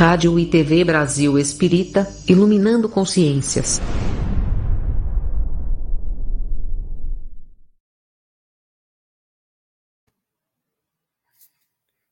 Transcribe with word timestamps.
Rádio 0.00 0.38
e 0.38 0.48
TV 0.48 0.82
Brasil 0.82 1.38
Espírita, 1.38 2.06
iluminando 2.26 2.88
consciências. 2.88 3.78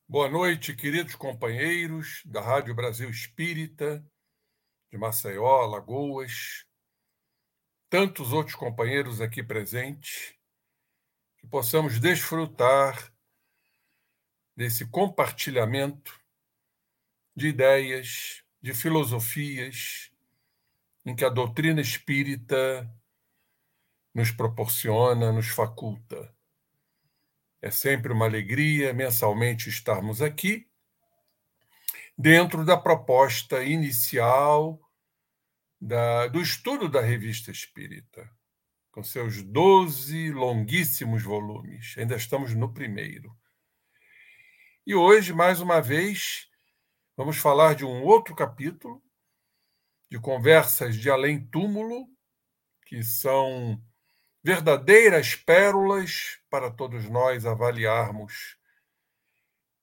Boa 0.07 0.29
noite, 0.29 0.77
queridos 0.77 1.15
companheiros 1.15 2.21
da 2.27 2.43
Rádio 2.43 2.75
Brasil 2.75 3.09
Espírita, 3.09 4.07
de 4.93 4.99
Maceió, 4.99 5.65
Lagoas, 5.65 6.67
tantos 7.89 8.35
outros 8.35 8.55
companheiros 8.55 9.23
aqui 9.23 9.43
presentes, 9.43 10.35
que 11.39 11.47
possamos 11.47 11.99
desfrutar 11.99 13.11
desse 14.55 14.87
compartilhamento 14.87 16.28
de 17.39 17.47
ideias, 17.47 18.43
de 18.61 18.75
filosofias, 18.75 20.11
em 21.07 21.15
que 21.15 21.25
a 21.25 21.29
doutrina 21.29 21.81
espírita 21.81 22.93
nos 24.13 24.33
proporciona, 24.33 25.31
nos 25.31 25.47
faculta. 25.47 26.35
É 27.63 27.71
sempre 27.71 28.13
uma 28.13 28.25
alegria 28.25 28.93
mensalmente 28.93 29.69
estarmos 29.69 30.21
aqui, 30.21 30.69
dentro 32.17 32.65
da 32.65 32.77
proposta 32.77 33.63
inicial 33.63 34.81
da, 35.81 36.27
do 36.27 36.43
estudo 36.43 36.89
da 36.89 37.01
Revista 37.01 37.53
Espírita, 37.53 38.29
com 38.91 39.05
seus 39.05 39.45
12 39.45 40.33
longuíssimos 40.33 41.23
volumes. 41.23 41.95
Ainda 41.97 42.17
estamos 42.17 42.53
no 42.53 42.75
primeiro. 42.75 43.33
E 44.85 44.93
hoje, 44.93 45.33
mais 45.33 45.61
uma 45.61 45.81
vez, 45.81 46.49
Vamos 47.19 47.39
falar 47.39 47.75
de 47.75 47.85
um 47.85 48.05
outro 48.05 48.33
capítulo, 48.33 49.03
de 50.09 50.21
conversas 50.21 50.95
de 50.95 51.11
além-túmulo, 51.11 52.09
que 52.87 53.03
são 53.03 53.83
verdadeiras 54.41 55.35
pérolas 55.35 56.39
para 56.49 56.71
todos 56.71 57.11
nós 57.11 57.45
avaliarmos 57.45 58.57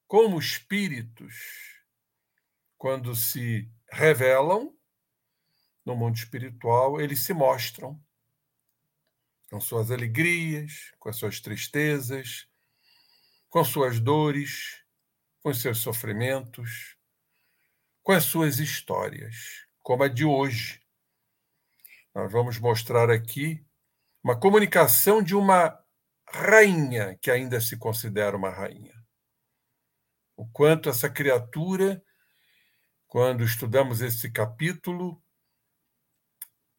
como 0.07 0.39
espíritos, 0.39 1.35
quando 2.77 3.13
se 3.13 3.69
revelam 3.91 4.73
no 5.85 5.93
mundo 5.93 6.15
espiritual, 6.15 7.01
eles 7.01 7.25
se 7.25 7.33
mostram 7.33 8.01
com 9.49 9.59
suas 9.59 9.91
alegrias, 9.91 10.93
com 10.99 11.09
as 11.09 11.17
suas 11.17 11.41
tristezas, 11.41 12.47
com 13.49 13.61
suas 13.61 13.99
dores, 13.99 14.81
com 15.43 15.53
seus 15.53 15.79
sofrimentos, 15.79 16.94
com 18.05 18.11
as 18.11 18.25
suas 18.25 18.59
histórias, 18.59 19.65
como 19.81 20.03
a 20.03 20.07
de 20.07 20.23
hoje. 20.23 20.79
Nós 22.13 22.31
vamos 22.31 22.59
mostrar 22.59 23.09
aqui 23.09 23.65
uma 24.23 24.39
comunicação 24.39 25.23
de 25.23 25.35
uma 25.35 25.83
rainha 26.29 27.17
que 27.19 27.31
ainda 27.31 27.59
se 27.59 27.75
considera 27.75 28.37
uma 28.37 28.51
rainha. 28.51 28.93
O 30.37 30.47
quanto 30.47 30.87
essa 30.87 31.09
criatura, 31.09 31.99
quando 33.07 33.43
estudamos 33.43 34.01
esse 34.01 34.29
capítulo, 34.29 35.19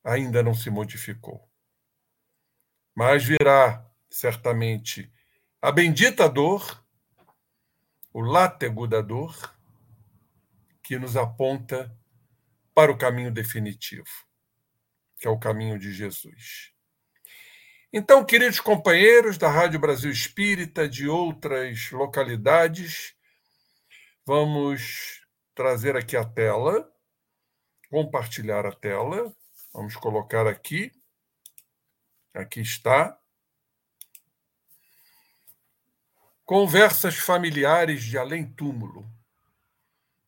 ainda 0.05 0.45
não 0.45 0.55
se 0.55 0.71
modificou. 0.71 1.51
Mas 2.95 3.25
virá, 3.25 3.85
certamente, 4.09 5.13
a 5.61 5.73
bendita 5.73 6.29
dor, 6.29 6.87
o 8.13 8.21
látego 8.21 8.87
da 8.87 9.01
dor, 9.01 9.56
que 10.87 10.97
nos 11.01 11.17
aponta 11.17 11.93
para 12.73 12.93
o 12.93 12.97
caminho 12.97 13.33
definitivo, 13.33 14.07
que 15.19 15.27
é 15.27 15.31
o 15.31 15.37
caminho 15.37 15.77
de 15.81 15.93
Jesus. 15.93 16.73
Então, 17.93 18.25
queridos 18.25 18.61
companheiros 18.61 19.37
da 19.37 19.51
Rádio 19.51 19.81
Brasil 19.81 20.13
Espírita, 20.13 20.89
de 20.89 21.09
outras 21.09 21.91
localidades, 21.91 23.17
vamos 24.25 25.27
trazer 25.57 25.97
aqui 25.97 26.17
a 26.17 26.25
tela, 26.25 26.89
compartilhar 27.91 28.65
a 28.65 28.73
tela. 28.73 29.35
Vamos 29.73 29.97
colocar 29.97 30.47
aqui. 30.47 30.93
Aqui 32.33 32.61
está. 32.61 33.19
Conversas 36.45 37.17
familiares 37.17 38.05
de 38.05 38.17
além 38.17 38.47
túmulo. 38.47 39.16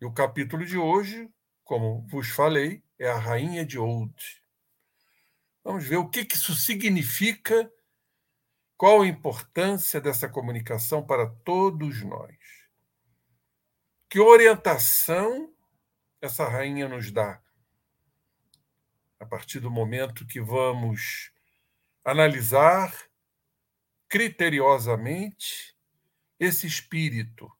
E 0.00 0.04
o 0.04 0.12
capítulo 0.12 0.64
de 0.64 0.78
hoje, 0.78 1.28
como 1.64 2.06
vos 2.06 2.28
falei, 2.28 2.82
é 2.98 3.08
a 3.08 3.18
Rainha 3.18 3.66
de 3.66 3.78
Old. 3.78 4.14
Vamos 5.64 5.84
ver 5.84 5.96
o 5.96 6.08
que 6.08 6.20
isso 6.20 6.54
significa, 6.54 7.70
qual 8.76 9.02
a 9.02 9.06
importância 9.06 10.00
dessa 10.00 10.28
comunicação 10.28 11.04
para 11.04 11.28
todos 11.44 12.02
nós. 12.04 12.36
Que 14.08 14.20
orientação 14.20 15.52
essa 16.20 16.48
rainha 16.48 16.88
nos 16.88 17.10
dá 17.10 17.42
a 19.20 19.26
partir 19.26 19.60
do 19.60 19.70
momento 19.70 20.26
que 20.26 20.40
vamos 20.40 21.32
analisar 22.04 22.94
criteriosamente 24.08 25.76
esse 26.38 26.66
espírito 26.66 27.52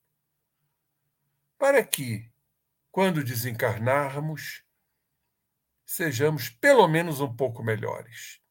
para 1.57 1.83
que, 1.83 2.28
quando 2.99 3.23
desencarnarmos, 3.23 4.61
sejamos 5.85 6.49
pelo 6.49 6.85
menos 6.85 7.21
um 7.21 7.33
pouco 7.33 7.63
melhores. 7.63 8.41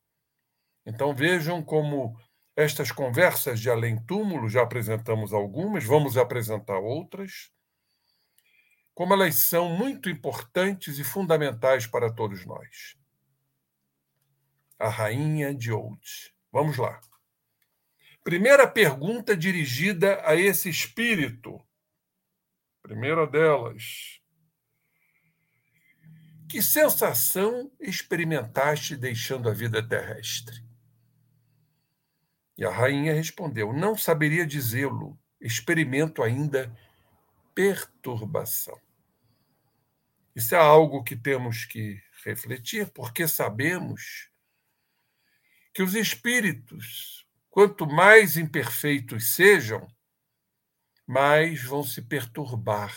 Então 0.86 1.14
vejam 1.14 1.62
como 1.62 2.19
estas 2.56 2.91
conversas 2.91 3.60
de 3.60 3.69
além-túmulo, 3.69 4.48
já 4.48 4.62
apresentamos 4.62 5.34
algumas, 5.34 5.84
vamos 5.84 6.16
apresentar 6.16 6.78
outras, 6.78 7.53
como 8.94 9.12
elas 9.12 9.34
são 9.34 9.69
muito 9.69 10.08
importantes 10.08 10.98
e 10.98 11.04
fundamentais 11.04 11.87
para 11.87 12.10
todos 12.10 12.47
nós. 12.47 12.97
A 14.78 14.88
Rainha 14.88 15.54
de 15.54 15.70
Old. 15.70 16.00
Vamos 16.50 16.78
lá. 16.78 16.98
Primeira 18.25 18.66
pergunta 18.66 19.37
dirigida 19.37 20.22
a 20.26 20.34
esse 20.34 20.70
espírito 20.70 21.62
Primeira 22.88 23.26
delas. 23.26 24.18
Que 26.48 26.62
sensação 26.62 27.70
experimentaste 27.78 28.97
deixando 28.97 29.50
a 29.50 29.53
vida 29.53 29.86
terrestre? 29.86 30.64
E 32.56 32.64
a 32.64 32.70
rainha 32.70 33.12
respondeu: 33.12 33.70
Não 33.70 33.94
saberia 33.94 34.47
dizê-lo, 34.47 35.19
experimento 35.38 36.22
ainda 36.22 36.75
perturbação. 37.54 38.81
Isso 40.34 40.54
é 40.54 40.58
algo 40.58 41.04
que 41.04 41.14
temos 41.14 41.66
que 41.66 42.00
refletir, 42.25 42.91
porque 42.92 43.28
sabemos 43.28 44.31
que 45.75 45.82
os 45.82 45.94
espíritos, 45.94 47.26
quanto 47.50 47.87
mais 47.87 48.38
imperfeitos 48.38 49.34
sejam, 49.34 49.87
mais 51.06 51.62
vão 51.62 51.84
se 51.84 52.00
perturbar. 52.00 52.97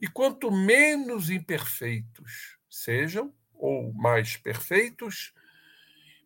E 0.00 0.06
quanto 0.06 0.50
menos 0.50 1.30
imperfeitos 1.30 2.57
sejam, 2.78 3.32
ou 3.54 3.92
mais 3.92 4.36
perfeitos, 4.36 5.32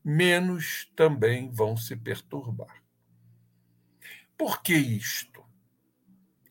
menos 0.04 0.90
também 0.96 1.50
vão 1.50 1.76
se 1.76 1.96
perturbar. 1.96 2.82
Por 4.36 4.62
que 4.62 4.74
isto? 4.74 5.44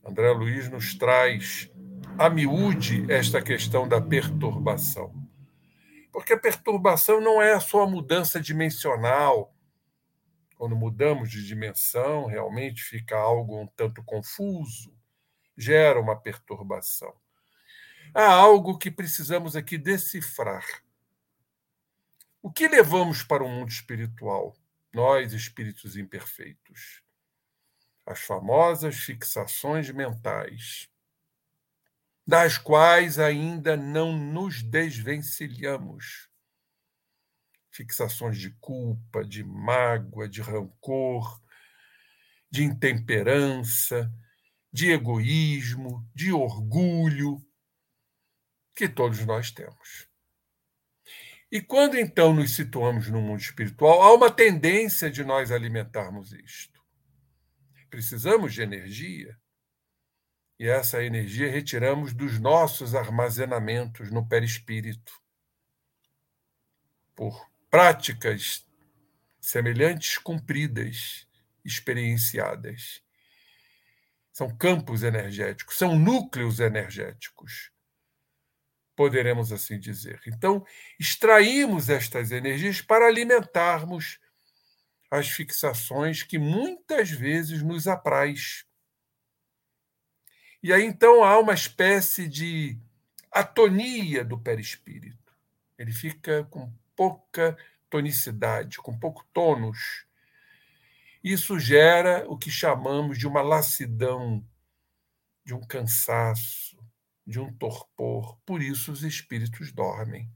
André 0.03 0.31
Luiz 0.31 0.69
nos 0.69 0.95
traz 0.95 1.69
a 2.17 2.29
miúde 2.29 3.05
esta 3.11 3.41
questão 3.41 3.87
da 3.87 4.01
perturbação. 4.01 5.13
Porque 6.11 6.33
a 6.33 6.39
perturbação 6.39 7.21
não 7.21 7.41
é 7.41 7.59
só 7.59 7.83
a 7.83 7.89
mudança 7.89 8.39
dimensional, 8.39 9.53
quando 10.55 10.75
mudamos 10.75 11.31
de 11.31 11.45
dimensão, 11.45 12.27
realmente 12.27 12.83
fica 12.83 13.17
algo 13.17 13.59
um 13.59 13.65
tanto 13.65 14.03
confuso, 14.03 14.93
gera 15.57 15.99
uma 15.99 16.15
perturbação. 16.15 17.13
Há 18.13 18.25
algo 18.25 18.77
que 18.77 18.91
precisamos 18.91 19.55
aqui 19.55 19.77
decifrar. 19.77 20.65
O 22.41 22.51
que 22.51 22.67
levamos 22.67 23.23
para 23.23 23.43
o 23.43 23.47
mundo 23.47 23.69
espiritual, 23.69 24.55
nós, 24.93 25.31
espíritos 25.31 25.95
imperfeitos? 25.95 27.01
As 28.05 28.19
famosas 28.19 28.97
fixações 28.97 29.89
mentais, 29.91 30.89
das 32.27 32.57
quais 32.57 33.17
ainda 33.17 33.77
não 33.77 34.17
nos 34.17 34.61
desvencilhamos 34.61 36.29
fixações 37.71 38.37
de 38.37 38.51
culpa, 38.59 39.23
de 39.23 39.43
mágoa, 39.43 40.27
de 40.27 40.41
rancor, 40.41 41.41
de 42.49 42.63
intemperança, 42.63 44.11
de 44.71 44.91
egoísmo, 44.91 46.05
de 46.13 46.33
orgulho, 46.33 47.41
que 48.75 48.87
todos 48.87 49.25
nós 49.25 49.51
temos. 49.51 50.07
E 51.51 51.61
quando 51.61 51.97
então 51.97 52.33
nos 52.33 52.55
situamos 52.55 53.09
no 53.09 53.21
mundo 53.21 53.41
espiritual, 53.41 54.01
há 54.01 54.13
uma 54.13 54.31
tendência 54.31 55.11
de 55.11 55.23
nós 55.23 55.51
alimentarmos 55.51 56.31
isto. 56.31 56.81
Precisamos 57.89 58.53
de 58.53 58.61
energia. 58.61 59.37
E 60.57 60.67
essa 60.67 61.03
energia 61.03 61.51
retiramos 61.51 62.13
dos 62.13 62.39
nossos 62.39 62.95
armazenamentos 62.95 64.09
no 64.09 64.25
perispírito. 64.25 65.11
Por 67.13 67.51
práticas 67.69 68.65
semelhantes 69.41 70.17
cumpridas, 70.19 71.27
experienciadas. 71.65 73.01
São 74.31 74.55
campos 74.55 75.03
energéticos, 75.03 75.77
são 75.77 75.97
núcleos 75.97 76.59
energéticos, 76.59 77.70
poderemos 79.01 79.51
assim 79.51 79.79
dizer. 79.79 80.21
Então, 80.27 80.63
extraímos 80.99 81.89
estas 81.89 82.31
energias 82.31 82.81
para 82.81 83.07
alimentarmos 83.07 84.19
as 85.09 85.27
fixações 85.27 86.21
que 86.21 86.37
muitas 86.37 87.09
vezes 87.09 87.63
nos 87.63 87.87
apraz. 87.87 88.63
E 90.61 90.71
aí 90.71 90.85
então 90.85 91.23
há 91.23 91.39
uma 91.39 91.55
espécie 91.55 92.27
de 92.27 92.77
atonia 93.31 94.23
do 94.23 94.37
perispírito. 94.37 95.33
Ele 95.79 95.91
fica 95.91 96.43
com 96.51 96.71
pouca 96.95 97.57
tonicidade, 97.89 98.77
com 98.77 98.95
pouco 98.95 99.25
tônus. 99.33 100.05
Isso 101.23 101.57
gera 101.57 102.23
o 102.29 102.37
que 102.37 102.51
chamamos 102.51 103.17
de 103.17 103.27
uma 103.27 103.41
lassidão, 103.41 104.45
de 105.43 105.55
um 105.55 105.65
cansaço, 105.65 106.77
de 107.25 107.39
um 107.39 107.53
torpor. 107.57 108.37
Por 108.45 108.61
isso 108.61 108.91
os 108.91 109.03
espíritos 109.03 109.71
dormem. 109.71 110.31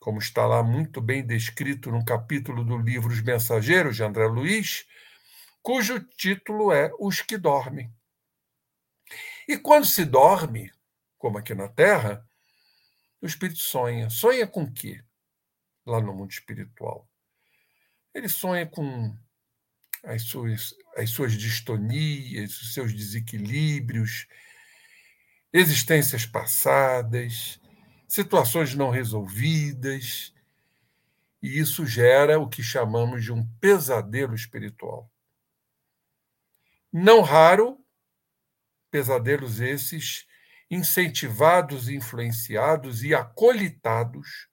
Como 0.00 0.18
está 0.18 0.46
lá 0.46 0.62
muito 0.62 1.00
bem 1.00 1.26
descrito 1.26 1.90
no 1.90 2.04
capítulo 2.04 2.64
do 2.64 2.76
livro 2.76 3.12
Os 3.12 3.22
Mensageiros, 3.22 3.96
de 3.96 4.02
André 4.02 4.26
Luiz, 4.26 4.86
cujo 5.62 5.98
título 6.00 6.72
é 6.72 6.92
Os 6.98 7.22
que 7.22 7.38
Dormem. 7.38 7.90
E 9.48 9.56
quando 9.56 9.86
se 9.86 10.04
dorme, 10.04 10.72
como 11.18 11.38
aqui 11.38 11.54
na 11.54 11.68
Terra, 11.68 12.26
o 13.20 13.26
espírito 13.26 13.60
sonha. 13.60 14.10
Sonha 14.10 14.46
com 14.46 14.64
o 14.64 14.72
quê? 14.72 15.02
Lá 15.86 16.00
no 16.00 16.12
mundo 16.12 16.30
espiritual. 16.30 17.08
Ele 18.12 18.28
sonha 18.28 18.66
com 18.66 19.16
as 20.02 20.22
suas, 20.22 20.74
as 20.96 21.10
suas 21.10 21.32
distonias, 21.32 22.60
os 22.60 22.74
seus 22.74 22.92
desequilíbrios, 22.92 24.26
existências 25.54 26.26
passadas, 26.26 27.60
situações 28.08 28.74
não 28.74 28.90
resolvidas, 28.90 30.34
e 31.40 31.60
isso 31.60 31.86
gera 31.86 32.40
o 32.40 32.48
que 32.48 32.60
chamamos 32.60 33.22
de 33.22 33.32
um 33.32 33.46
pesadelo 33.60 34.34
espiritual. 34.34 35.08
Não 36.92 37.22
raro, 37.22 37.78
pesadelos 38.90 39.60
esses 39.60 40.26
incentivados, 40.68 41.88
influenciados 41.88 43.04
e 43.04 43.14
acolitados 43.14 44.48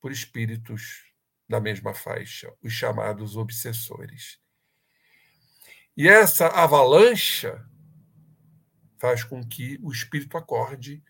por 0.00 0.10
espíritos 0.10 1.04
da 1.46 1.60
mesma 1.60 1.92
faixa, 1.92 2.50
os 2.62 2.72
chamados 2.72 3.36
obsessores. 3.36 4.38
E 5.94 6.08
essa 6.08 6.46
avalanche 6.46 7.52
faz 8.98 9.24
com 9.24 9.46
que 9.46 9.78
o 9.82 9.90
espírito 9.90 10.36
acorde 10.36 11.02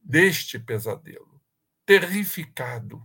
deste 0.00 0.58
pesadelo, 0.58 1.40
terrificado. 1.86 3.02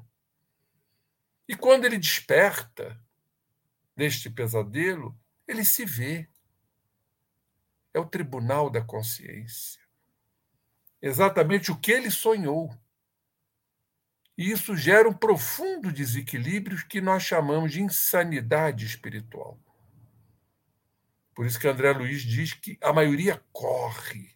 E 1.47 1.55
quando 1.55 1.85
ele 1.85 1.97
desperta 1.97 3.01
deste 3.95 4.29
pesadelo, 4.29 5.17
ele 5.47 5.63
se 5.63 5.85
vê. 5.85 6.27
É 7.93 7.99
o 7.99 8.05
tribunal 8.05 8.69
da 8.69 8.81
consciência. 8.81 9.81
Exatamente 11.01 11.71
o 11.71 11.79
que 11.79 11.91
ele 11.91 12.11
sonhou. 12.11 12.69
E 14.37 14.51
isso 14.51 14.75
gera 14.75 15.09
um 15.09 15.13
profundo 15.13 15.91
desequilíbrio 15.91 16.85
que 16.87 17.01
nós 17.01 17.23
chamamos 17.23 17.71
de 17.71 17.81
insanidade 17.81 18.85
espiritual. 18.85 19.59
Por 21.39 21.45
isso 21.45 21.57
que 21.57 21.69
André 21.69 21.94
Luiz 21.94 22.21
diz 22.21 22.53
que 22.53 22.77
a 22.81 22.91
maioria 22.91 23.41
corre, 23.53 24.36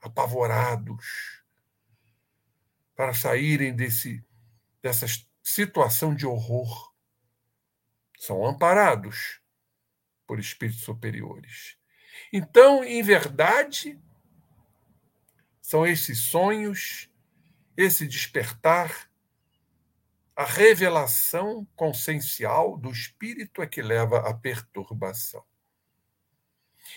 apavorados, 0.00 1.42
para 2.96 3.12
saírem 3.12 3.76
desse, 3.76 4.24
dessa 4.80 5.04
situação 5.42 6.14
de 6.14 6.26
horror. 6.26 6.94
São 8.18 8.46
amparados 8.46 9.42
por 10.26 10.38
espíritos 10.40 10.82
superiores. 10.84 11.76
Então, 12.32 12.82
em 12.82 13.02
verdade, 13.02 14.00
são 15.60 15.86
esses 15.86 16.18
sonhos, 16.18 17.10
esse 17.76 18.06
despertar, 18.06 19.10
a 20.34 20.46
revelação 20.46 21.68
consciencial 21.76 22.78
do 22.78 22.90
espírito 22.90 23.60
é 23.60 23.66
que 23.66 23.82
leva 23.82 24.20
à 24.20 24.32
perturbação. 24.32 25.44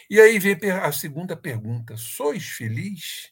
E 0.09 0.19
aí 0.19 0.39
vem 0.39 0.57
a 0.71 0.91
segunda 0.91 1.35
pergunta: 1.35 1.95
sois 1.97 2.47
feliz? 2.49 3.31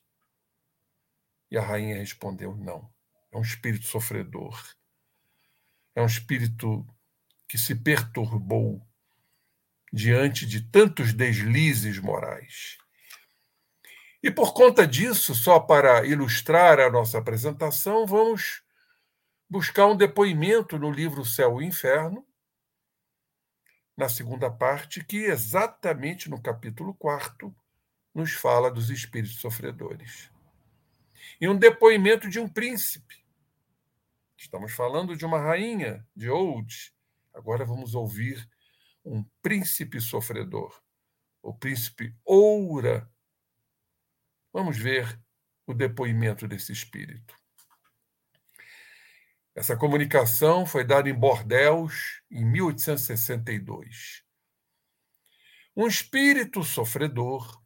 E 1.51 1.57
a 1.57 1.61
rainha 1.61 1.97
respondeu: 1.97 2.55
não. 2.55 2.91
É 3.31 3.37
um 3.37 3.41
espírito 3.41 3.85
sofredor. 3.85 4.59
É 5.95 6.01
um 6.01 6.05
espírito 6.05 6.85
que 7.47 7.57
se 7.57 7.75
perturbou 7.75 8.85
diante 9.91 10.45
de 10.45 10.61
tantos 10.61 11.13
deslizes 11.13 11.97
morais. 11.99 12.77
E 14.21 14.29
por 14.29 14.53
conta 14.53 14.85
disso, 14.85 15.33
só 15.33 15.59
para 15.59 16.05
ilustrar 16.05 16.79
a 16.79 16.91
nossa 16.91 17.17
apresentação, 17.17 18.05
vamos 18.05 18.61
buscar 19.49 19.87
um 19.87 19.95
depoimento 19.95 20.77
no 20.77 20.91
livro 20.91 21.25
Céu 21.25 21.61
e 21.61 21.65
Inferno, 21.65 22.25
na 23.99 24.07
segunda 24.07 24.49
parte, 24.49 25.03
que 25.03 25.25
exatamente 25.25 26.29
no 26.29 26.41
capítulo 26.41 26.93
4 26.93 27.53
nos 28.15 28.31
fala 28.31 28.71
dos 28.71 28.89
espíritos 28.89 29.41
sofredores. 29.41 30.31
E 31.39 31.49
um 31.49 31.57
depoimento 31.57 32.29
de 32.29 32.39
um 32.39 32.47
príncipe. 32.47 33.25
Estamos 34.37 34.71
falando 34.71 35.17
de 35.17 35.25
uma 35.25 35.37
rainha 35.37 36.07
de 36.15 36.29
Old. 36.29 36.93
Agora 37.33 37.65
vamos 37.65 37.93
ouvir 37.93 38.49
um 39.03 39.21
príncipe 39.41 39.99
sofredor, 39.99 40.81
o 41.41 41.53
príncipe 41.53 42.15
Oura. 42.23 43.11
Vamos 44.53 44.77
ver 44.77 45.19
o 45.67 45.73
depoimento 45.73 46.47
desse 46.47 46.71
espírito. 46.71 47.35
Essa 49.55 49.75
comunicação 49.75 50.65
foi 50.65 50.83
dada 50.85 51.09
em 51.09 51.13
Bordeaux 51.13 52.21
em 52.29 52.45
1862. 52.45 54.23
Um 55.75 55.87
espírito 55.87 56.63
sofredor 56.63 57.61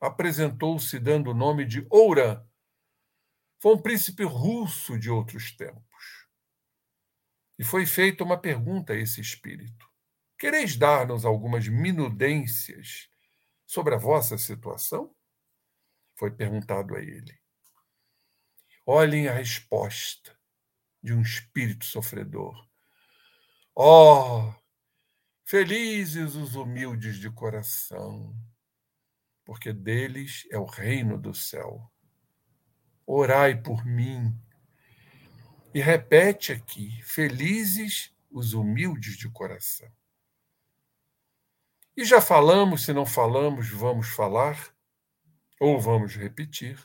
apresentou-se 0.00 0.98
dando 0.98 1.30
o 1.30 1.34
nome 1.34 1.64
de 1.64 1.86
Oura. 1.90 2.46
Foi 3.60 3.74
um 3.74 3.82
príncipe 3.82 4.24
russo 4.24 4.98
de 4.98 5.10
outros 5.10 5.54
tempos. 5.56 6.28
E 7.58 7.64
foi 7.64 7.86
feita 7.86 8.24
uma 8.24 8.40
pergunta 8.40 8.92
a 8.92 8.96
esse 8.96 9.20
espírito: 9.20 9.86
Quereis 10.38 10.76
dar-nos 10.76 11.24
algumas 11.24 11.66
minudências 11.66 13.08
sobre 13.66 13.94
a 13.94 13.98
vossa 13.98 14.38
situação? 14.38 15.14
Foi 16.16 16.30
perguntado 16.30 16.94
a 16.94 17.00
ele. 17.00 17.38
Olhem 18.86 19.28
a 19.28 19.32
resposta 19.32 20.37
de 21.02 21.12
um 21.12 21.22
espírito 21.22 21.84
sofredor. 21.84 22.66
Oh, 23.74 24.52
felizes 25.44 26.34
os 26.34 26.54
humildes 26.54 27.16
de 27.16 27.30
coração, 27.30 28.34
porque 29.44 29.72
deles 29.72 30.46
é 30.50 30.58
o 30.58 30.64
reino 30.64 31.16
do 31.16 31.32
céu. 31.32 31.90
Orai 33.06 33.60
por 33.60 33.84
mim. 33.84 34.38
E 35.72 35.80
repete 35.80 36.52
aqui: 36.52 37.00
felizes 37.02 38.14
os 38.30 38.52
humildes 38.52 39.16
de 39.16 39.30
coração. 39.30 39.90
E 41.96 42.04
já 42.04 42.20
falamos, 42.20 42.84
se 42.84 42.92
não 42.92 43.04
falamos, 43.04 43.70
vamos 43.70 44.08
falar, 44.08 44.72
ou 45.58 45.80
vamos 45.80 46.14
repetir, 46.14 46.78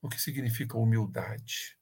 o 0.00 0.08
que 0.08 0.20
significa 0.20 0.78
humildade. 0.78 1.76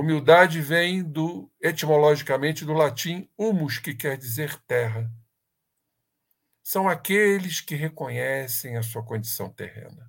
Humildade 0.00 0.60
vem 0.60 1.02
do 1.02 1.50
etimologicamente 1.60 2.64
do 2.64 2.72
latim 2.72 3.28
humus, 3.36 3.78
que 3.78 3.92
quer 3.92 4.16
dizer 4.16 4.56
terra. 4.62 5.12
São 6.62 6.88
aqueles 6.88 7.60
que 7.60 7.74
reconhecem 7.74 8.76
a 8.76 8.82
sua 8.84 9.04
condição 9.04 9.52
terrena. 9.52 10.08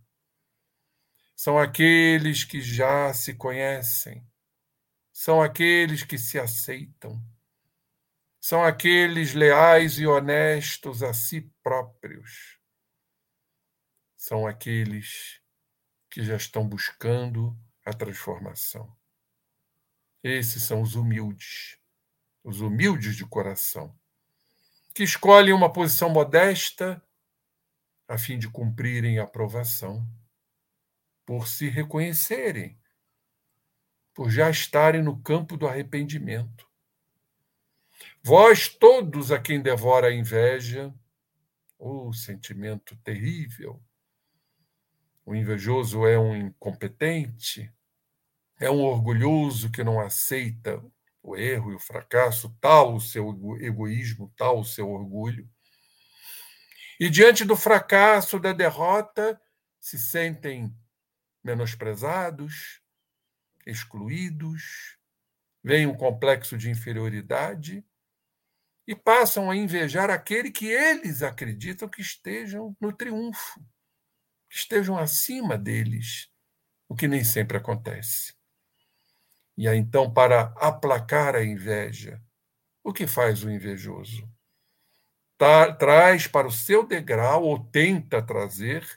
são 1.36 1.58
aqueles 1.58 2.44
que 2.44 2.62
já 2.62 3.12
se 3.16 3.34
conhecem, 3.34 4.24
são 5.12 5.42
aqueles 5.42 6.04
que 6.04 6.20
se 6.20 6.38
aceitam, 6.38 7.20
são 8.40 8.64
aqueles 8.64 9.34
leais 9.34 9.98
e 9.98 10.06
honestos 10.06 11.02
a 11.02 11.16
si 11.16 11.52
próprios, 11.64 12.60
são 14.16 14.46
aqueles 14.46 15.42
que 16.12 16.24
já 16.24 16.36
estão 16.36 16.68
buscando 16.68 17.58
a 17.84 17.92
transformação. 17.92 18.99
Esses 20.24 20.64
são 20.64 20.82
os 20.82 20.96
humildes, 20.96 21.78
os 22.44 22.60
humildes 22.60 23.16
de 23.16 23.26
coração, 23.26 23.98
que 24.94 25.04
escolhem 25.04 25.54
uma 25.54 25.72
posição 25.72 26.10
modesta 26.10 27.02
a 28.08 28.18
fim 28.18 28.38
de 28.38 28.50
cumprirem 28.50 29.20
a 29.20 29.24
aprovação 29.24 30.06
por 31.26 31.48
se 31.48 31.70
reconhecerem, 31.70 32.78
por 34.14 34.30
já 34.30 34.50
estarem 34.50 35.02
no 35.02 35.22
campo 35.22 35.56
do 35.56 35.68
arrependimento. 35.68 36.68
Vós 38.22 38.68
todos 38.68 39.32
a 39.32 39.40
quem 39.40 39.62
devora 39.62 40.08
a 40.08 40.14
inveja, 40.14 40.94
o 41.78 42.10
oh, 42.10 42.14
sentimento 42.14 42.98
terrível. 42.98 43.82
O 45.26 45.36
invejoso 45.36 46.06
é 46.06 46.20
um 46.20 46.36
incompetente, 46.36 47.72
é 48.60 48.70
um 48.70 48.82
orgulhoso 48.82 49.72
que 49.72 49.84
não 49.84 50.00
aceita 50.00 50.84
o 51.24 51.36
erro 51.36 51.72
e 51.72 51.76
o 51.76 51.80
fracasso, 51.80 52.56
tal 52.60 52.96
o 52.96 53.00
seu 53.00 53.30
egoísmo, 53.60 54.34
tal 54.36 54.60
o 54.60 54.66
seu 54.66 54.90
orgulho. 54.90 55.50
E 57.00 57.10
diante 57.10 57.46
do 57.46 57.56
fracasso, 57.56 58.40
da 58.40 58.52
derrota, 58.52 59.40
se 59.80 59.98
sentem 59.98 60.76
menosprezados, 61.42 62.82
excluídos, 63.66 64.98
vem 65.64 65.88
um 65.88 65.96
complexo 65.96 66.58
de 66.58 66.70
inferioridade 66.70 67.86
e 68.86 68.96
passam 68.96 69.50
a 69.50 69.56
invejar 69.56 70.10
aquele 70.10 70.52
que 70.52 70.66
eles 70.66 71.22
acreditam 71.22 71.88
que 71.88 72.02
estejam 72.02 72.76
no 72.82 72.92
triunfo, 72.92 73.62
que 74.50 74.58
estejam 74.58 74.98
acima 74.98 75.58
deles, 75.58 76.30
o 76.90 76.96
que 76.96 77.08
nem 77.08 77.24
sempre 77.24 77.58
acontece. 77.58 78.39
E 79.60 79.68
aí, 79.68 79.78
então, 79.78 80.10
para 80.10 80.54
aplacar 80.56 81.36
a 81.36 81.44
inveja, 81.44 82.24
o 82.82 82.94
que 82.94 83.06
faz 83.06 83.44
o 83.44 83.52
invejoso? 83.52 84.26
Tra 85.38 85.76
traz 85.76 86.28
para 86.28 86.48
o 86.48 86.52
seu 86.52 86.88
degrau, 86.88 87.44
ou 87.44 87.70
tenta 87.70 88.26
trazer, 88.26 88.88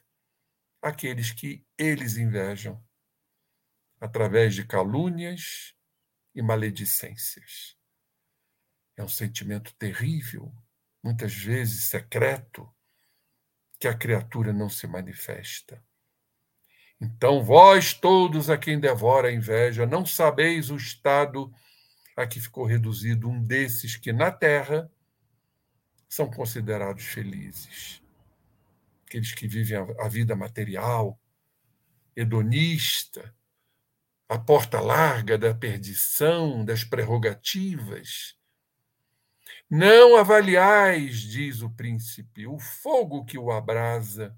aqueles 0.81 1.33
que 1.33 1.67
eles 1.77 2.17
invejam, 2.17 2.81
através 4.01 4.55
de 4.55 4.65
calúnias 4.65 5.75
e 6.33 6.41
maledicências. 6.41 7.77
É 8.97 9.03
um 9.03 9.09
sentimento 9.09 9.75
terrível, 9.75 10.55
muitas 11.03 11.35
vezes 11.35 11.83
secreto, 11.83 12.73
que 13.81 13.89
a 13.89 13.99
criatura 13.99 14.53
não 14.53 14.69
se 14.69 14.87
manifesta. 14.87 15.85
Então, 17.03 17.43
vós 17.43 17.93
todos 17.93 18.49
a 18.49 18.57
quem 18.57 18.79
devora 18.79 19.29
a 19.29 19.33
inveja, 19.33 19.85
não 19.85 20.07
sabeis 20.07 20.71
o 20.71 20.77
estado 20.77 21.53
a 22.17 22.27
que 22.27 22.41
ficou 22.41 22.65
reduzido 22.65 23.29
um 23.29 23.43
desses 23.43 23.97
que 23.97 24.13
na 24.13 24.31
terra 24.31 24.91
são 26.09 26.31
considerados 26.31 27.05
felizes 27.05 28.03
aqueles 29.13 29.35
que 29.35 29.47
vivem 29.47 29.77
a, 29.99 30.09
vida 30.09 30.35
material, 30.35 31.21
hedonista, 32.17 33.35
a 34.27 34.39
porta 34.39 34.81
larga 34.81 35.37
da 35.37 35.55
perdição, 35.55 36.65
das 36.65 36.83
prerrogativas. 36.83 38.39
Não 39.69 40.17
avaliais, 40.17 41.21
diz 41.21 41.61
o 41.61 41.69
príncipe, 41.69 42.47
o 42.47 42.59
fogo 42.59 43.23
que 43.27 43.37
o 43.37 43.53
abrasa, 43.53 44.35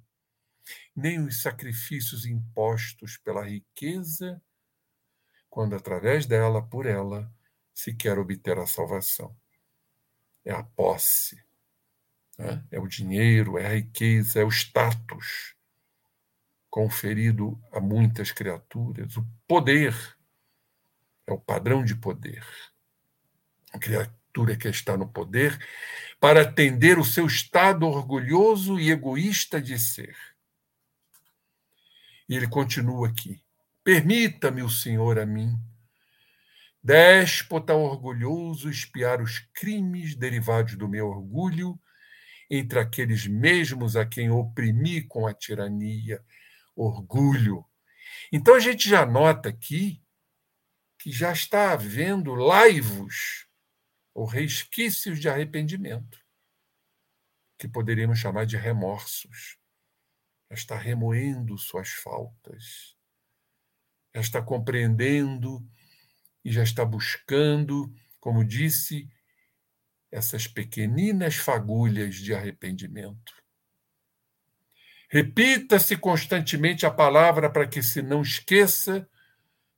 nem 0.94 1.20
os 1.20 1.42
sacrifícios 1.42 2.26
impostos 2.26 3.16
pela 3.16 3.44
riqueza, 3.44 4.40
quando 5.50 5.74
através 5.74 6.26
dela, 6.26 6.62
por 6.62 6.86
ela, 6.86 7.32
se 7.72 7.94
quer 7.94 8.18
obter 8.18 8.58
a 8.58 8.66
salvação. 8.66 9.36
É 10.44 10.52
a 10.52 10.62
posse, 10.62 11.42
né? 12.38 12.64
É 12.70 12.78
o 12.78 12.86
dinheiro, 12.86 13.58
é 13.58 13.66
a 13.66 13.74
riqueza, 13.74 14.40
é 14.40 14.44
o 14.44 14.50
status 14.50 15.54
conferido 16.74 17.56
a 17.70 17.78
muitas 17.78 18.32
criaturas, 18.32 19.16
o 19.16 19.24
poder, 19.46 19.94
é 21.24 21.32
o 21.32 21.38
padrão 21.38 21.84
de 21.84 21.94
poder. 21.94 22.44
A 23.72 23.78
criatura 23.78 24.56
que 24.56 24.66
está 24.68 24.96
no 24.96 25.08
poder 25.08 25.56
para 26.18 26.42
atender 26.42 26.98
o 26.98 27.04
seu 27.04 27.26
estado 27.26 27.86
orgulhoso 27.86 28.80
e 28.80 28.90
egoísta 28.90 29.62
de 29.62 29.78
ser. 29.78 30.16
E 32.28 32.36
ele 32.36 32.48
continua 32.48 33.08
aqui: 33.08 33.42
Permita-me 33.82 34.62
o 34.62 34.70
Senhor 34.70 35.18
a 35.18 35.26
mim, 35.26 35.58
déspota 36.82 37.74
orgulhoso, 37.74 38.68
espiar 38.68 39.20
os 39.22 39.38
crimes 39.54 40.14
derivados 40.14 40.76
do 40.76 40.88
meu 40.88 41.08
orgulho 41.08 41.78
entre 42.50 42.78
aqueles 42.78 43.26
mesmos 43.26 43.96
a 43.96 44.04
quem 44.04 44.30
oprimi 44.30 45.02
com 45.02 45.26
a 45.26 45.34
tirania, 45.34 46.22
orgulho. 46.76 47.64
Então 48.32 48.54
a 48.54 48.60
gente 48.60 48.88
já 48.88 49.06
nota 49.06 49.48
aqui 49.48 50.02
que 50.98 51.10
já 51.10 51.32
está 51.32 51.72
havendo 51.72 52.34
laivos 52.34 53.46
ou 54.14 54.24
resquícios 54.24 55.18
de 55.18 55.28
arrependimento, 55.28 56.18
que 57.58 57.68
poderíamos 57.68 58.18
chamar 58.18 58.46
de 58.46 58.56
remorsos. 58.56 59.58
Está 60.54 60.78
remoendo 60.78 61.58
suas 61.58 61.88
faltas, 61.88 62.96
já 64.14 64.20
está 64.20 64.40
compreendendo 64.40 65.66
e 66.44 66.52
já 66.52 66.62
está 66.62 66.84
buscando, 66.84 67.92
como 68.20 68.44
disse, 68.44 69.08
essas 70.10 70.46
pequeninas 70.46 71.34
fagulhas 71.34 72.14
de 72.14 72.32
arrependimento. 72.32 73.34
Repita-se 75.10 75.96
constantemente 75.96 76.86
a 76.86 76.90
palavra 76.90 77.50
para 77.50 77.66
que 77.66 77.82
se 77.82 78.00
não 78.00 78.22
esqueça 78.22 79.08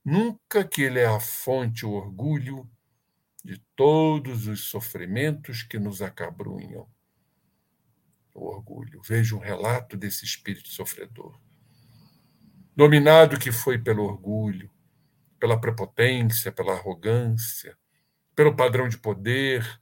nunca 0.05 0.63
que 0.63 0.83
ele 0.83 1.01
é 1.01 1.07
a 1.07 1.19
fonte, 1.19 1.87
o 1.87 1.93
orgulho 1.93 2.71
de 3.43 3.59
todos 3.75 4.47
os 4.47 4.65
sofrimentos 4.65 5.63
que 5.63 5.79
nos 5.79 6.03
acabrunham. 6.03 6.87
O 8.37 8.49
orgulho. 8.49 9.01
Veja 9.03 9.35
um 9.35 9.39
relato 9.39 9.97
desse 9.97 10.27
espírito 10.27 10.69
sofredor. 10.69 11.41
Dominado 12.77 13.39
que 13.39 13.51
foi 13.51 13.79
pelo 13.79 14.05
orgulho, 14.05 14.71
pela 15.41 15.59
prepotência, 15.59 16.53
pela 16.53 16.75
arrogância, 16.75 17.79
pelo 18.35 18.55
padrão 18.55 18.91
de 18.91 18.99
poder, 18.99 19.81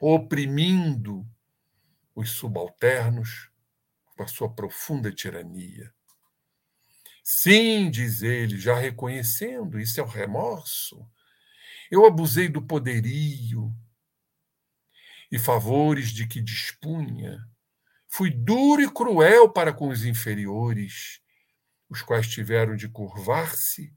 oprimindo 0.00 1.24
os 2.12 2.30
subalternos 2.30 3.48
com 4.16 4.24
a 4.24 4.26
sua 4.26 4.52
profunda 4.52 5.12
tirania. 5.12 5.94
Sim, 7.22 7.88
diz 7.88 8.22
ele, 8.22 8.58
já 8.58 8.76
reconhecendo, 8.76 9.78
isso 9.78 10.00
é 10.00 10.02
o 10.02 10.06
remorso. 10.06 11.08
Eu 11.88 12.04
abusei 12.04 12.48
do 12.48 12.60
poderio 12.60 13.72
e 15.30 15.38
favores 15.38 16.10
de 16.10 16.26
que 16.26 16.40
dispunha. 16.40 17.38
Fui 18.08 18.30
duro 18.30 18.82
e 18.82 18.90
cruel 18.90 19.50
para 19.50 19.72
com 19.72 19.88
os 19.88 20.04
inferiores, 20.04 21.20
os 21.88 22.02
quais 22.02 22.28
tiveram 22.28 22.76
de 22.76 22.88
curvar-se 22.88 23.94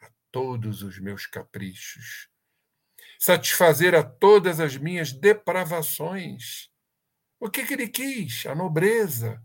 a 0.00 0.08
todos 0.30 0.82
os 0.82 0.98
meus 0.98 1.26
caprichos 1.26 2.28
satisfazer 3.24 3.94
a 3.94 4.02
todas 4.02 4.60
as 4.60 4.76
minhas 4.76 5.10
depravações. 5.10 6.68
O 7.40 7.48
que, 7.48 7.64
que 7.64 7.72
ele 7.72 7.88
quis? 7.88 8.44
A 8.44 8.54
nobreza, 8.54 9.42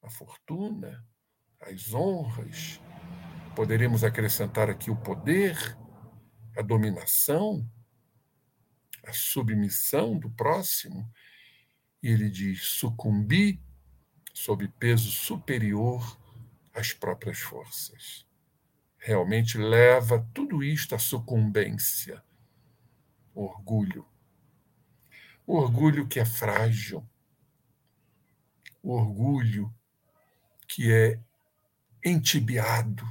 a 0.00 0.08
fortuna, 0.08 1.04
as 1.60 1.92
honras. 1.92 2.80
Poderíamos 3.56 4.04
acrescentar 4.04 4.70
aqui 4.70 4.88
o 4.88 4.94
poder, 4.96 5.56
a 6.56 6.62
dominação, 6.62 7.68
a 9.04 9.12
submissão 9.12 10.18
do 10.18 10.30
próximo. 10.30 11.10
E 12.02 12.08
ele 12.08 12.30
diz: 12.30 12.62
sucumbi 12.62 13.60
sob 14.32 14.66
peso 14.78 15.10
superior 15.10 16.18
às 16.72 16.92
próprias 16.92 17.38
forças. 17.38 18.26
Realmente 18.98 19.56
leva 19.56 20.26
tudo 20.34 20.62
isto 20.62 20.94
à 20.94 20.98
sucumbência 20.98 22.22
orgulho. 23.34 24.06
O 25.46 25.56
orgulho 25.56 26.06
que 26.06 26.20
é 26.20 26.24
frágil. 26.24 27.06
O 28.82 28.92
orgulho 28.92 29.72
que 30.66 30.92
é 30.92 31.20
entibiado, 32.04 33.06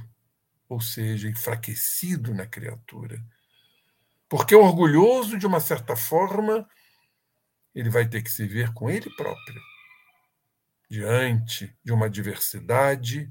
ou 0.68 0.80
seja, 0.80 1.28
enfraquecido 1.28 2.34
na 2.34 2.46
criatura. 2.46 3.22
Porque 4.30 4.54
orgulhoso, 4.54 5.36
de 5.36 5.44
uma 5.44 5.58
certa 5.58 5.96
forma, 5.96 6.64
ele 7.74 7.90
vai 7.90 8.08
ter 8.08 8.22
que 8.22 8.30
se 8.30 8.46
ver 8.46 8.72
com 8.72 8.88
ele 8.88 9.10
próprio, 9.16 9.60
diante 10.88 11.76
de 11.82 11.92
uma 11.92 12.06
adversidade, 12.06 13.28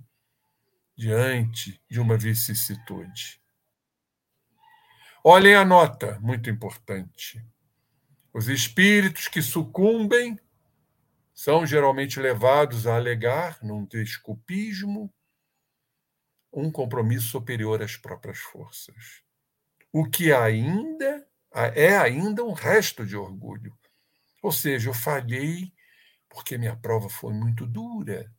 diante 0.97 1.81
de 1.89 2.01
uma 2.01 2.17
vicissitude. 2.17 3.41
Olhem 5.23 5.55
a 5.55 5.63
nota, 5.63 6.19
muito 6.19 6.49
importante. 6.49 7.41
Os 8.33 8.49
espíritos 8.49 9.29
que 9.29 9.41
sucumbem 9.41 10.37
são 11.33 11.65
geralmente 11.65 12.19
levados 12.19 12.85
a 12.85 12.95
alegar, 12.97 13.57
num 13.63 13.85
desculpismo, 13.85 15.13
um 16.51 16.69
compromisso 16.69 17.29
superior 17.29 17.81
às 17.81 17.95
próprias 17.95 18.39
forças. 18.39 19.28
O 19.91 20.07
que 20.09 20.31
ainda 20.31 21.27
é 21.75 21.97
ainda 21.97 22.43
um 22.43 22.53
resto 22.53 23.05
de 23.05 23.17
orgulho. 23.17 23.77
Ou 24.41 24.51
seja, 24.51 24.89
eu 24.89 24.93
falhei 24.93 25.73
porque 26.29 26.57
minha 26.57 26.75
prova 26.75 27.09
foi 27.09 27.33
muito 27.33 27.65
dura. 27.65 28.31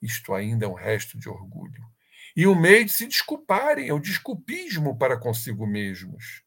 Isto 0.00 0.34
ainda 0.34 0.66
é 0.66 0.68
um 0.68 0.74
resto 0.74 1.18
de 1.18 1.28
orgulho. 1.28 1.82
E 2.34 2.46
o 2.46 2.54
meio 2.54 2.84
de 2.84 2.92
se 2.92 3.06
desculparem, 3.06 3.88
é 3.88 3.92
o 3.92 4.00
desculpismo 4.00 4.98
para 4.98 5.18
consigo 5.18 5.66
mesmos 5.66 6.42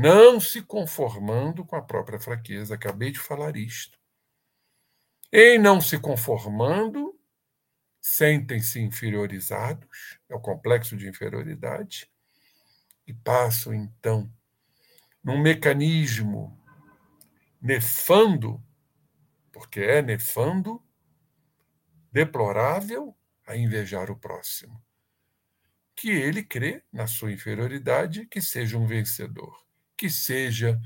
não 0.00 0.38
se 0.38 0.62
conformando 0.62 1.64
com 1.64 1.74
a 1.74 1.82
própria 1.82 2.20
fraqueza. 2.20 2.76
Acabei 2.76 3.10
de 3.10 3.18
falar 3.18 3.56
isto. 3.56 3.98
Em 5.32 5.58
não 5.58 5.80
se 5.80 5.98
conformando, 5.98 7.18
sentem-se 8.00 8.80
inferiorizados, 8.80 10.20
é 10.28 10.36
o 10.36 10.40
complexo 10.40 10.96
de 10.96 11.08
inferioridade, 11.08 12.08
e 13.08 13.12
passam, 13.14 13.74
então, 13.74 14.32
num 15.24 15.40
mecanismo 15.40 16.56
nefando, 17.60 18.62
porque 19.50 19.80
é 19.80 20.00
nefando, 20.00 20.80
deplorável, 22.12 23.16
a 23.44 23.56
invejar 23.56 24.10
o 24.10 24.16
próximo. 24.16 24.80
Que 25.96 26.10
ele 26.10 26.44
crê, 26.44 26.84
na 26.92 27.08
sua 27.08 27.32
inferioridade, 27.32 28.26
que 28.26 28.40
seja 28.40 28.78
um 28.78 28.86
vencedor 28.86 29.66
que 29.98 30.08
seja 30.08 30.80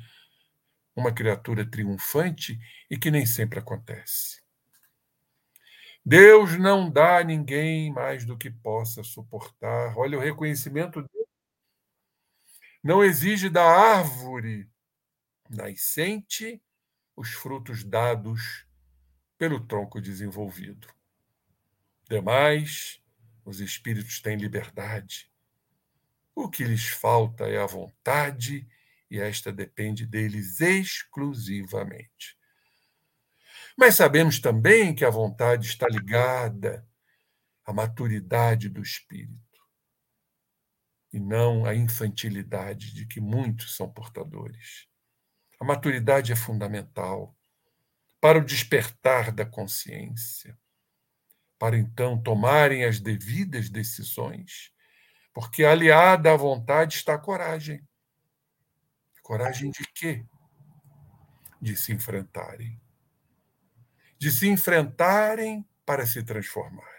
uma 0.96 1.12
criatura 1.12 1.70
triunfante 1.70 2.58
e 2.90 2.96
que 2.96 3.10
nem 3.10 3.26
sempre 3.26 3.58
acontece. 3.58 4.42
Deus 6.04 6.58
não 6.58 6.90
dá 6.90 7.18
a 7.18 7.24
ninguém 7.24 7.92
mais 7.92 8.24
do 8.24 8.36
que 8.36 8.50
possa 8.50 9.04
suportar. 9.04 9.96
Olha, 9.96 10.18
o 10.18 10.20
reconhecimento 10.20 11.02
dele 11.02 11.21
não 12.82 13.04
exige 13.04 13.48
da 13.48 13.62
árvore 13.62 14.68
nascente 15.48 16.60
os 17.14 17.30
frutos 17.30 17.84
dados 17.84 18.66
pelo 19.38 19.64
tronco 19.64 20.00
desenvolvido. 20.00 20.88
Demais, 22.08 23.00
os 23.44 23.60
espíritos 23.60 24.20
têm 24.20 24.36
liberdade. 24.36 25.30
O 26.34 26.50
que 26.50 26.64
lhes 26.64 26.88
falta 26.88 27.44
é 27.44 27.58
a 27.58 27.66
vontade 27.66 28.66
e 29.08 29.20
esta 29.20 29.52
depende 29.52 30.04
deles 30.04 30.60
exclusivamente. 30.60 32.36
Mas 33.76 33.94
sabemos 33.94 34.40
também 34.40 34.94
que 34.94 35.04
a 35.04 35.10
vontade 35.10 35.66
está 35.66 35.86
ligada 35.86 36.86
à 37.64 37.72
maturidade 37.72 38.68
do 38.68 38.82
espírito 38.82 39.51
e 41.12 41.20
não 41.20 41.66
à 41.66 41.74
infantilidade 41.74 42.94
de 42.94 43.06
que 43.06 43.20
muitos 43.20 43.76
são 43.76 43.88
portadores. 43.92 44.88
A 45.60 45.64
maturidade 45.64 46.32
é 46.32 46.36
fundamental 46.36 47.36
para 48.20 48.38
o 48.38 48.44
despertar 48.44 49.30
da 49.30 49.44
consciência, 49.44 50.58
para 51.58 51.76
então 51.76 52.20
tomarem 52.20 52.84
as 52.84 52.98
devidas 52.98 53.68
decisões, 53.68 54.72
porque 55.34 55.64
aliada 55.64 56.32
à 56.32 56.36
vontade 56.36 56.96
está 56.96 57.14
a 57.14 57.18
coragem. 57.18 57.86
Coragem 59.22 59.70
de 59.70 59.86
quê? 59.94 60.24
De 61.60 61.76
se 61.76 61.92
enfrentarem. 61.92 62.80
De 64.18 64.30
se 64.30 64.48
enfrentarem 64.48 65.64
para 65.86 66.06
se 66.06 66.22
transformarem. 66.22 66.91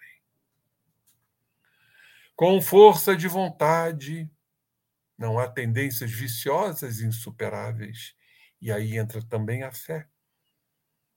Com 2.43 2.59
força 2.59 3.15
de 3.15 3.25
vontade, 3.25 4.29
não 5.17 5.39
há 5.39 5.47
tendências 5.47 6.11
viciosas 6.11 6.99
insuperáveis. 6.99 8.13
E 8.59 8.69
aí 8.69 8.97
entra 8.97 9.21
também 9.25 9.63
a 9.63 9.71
fé, 9.71 10.09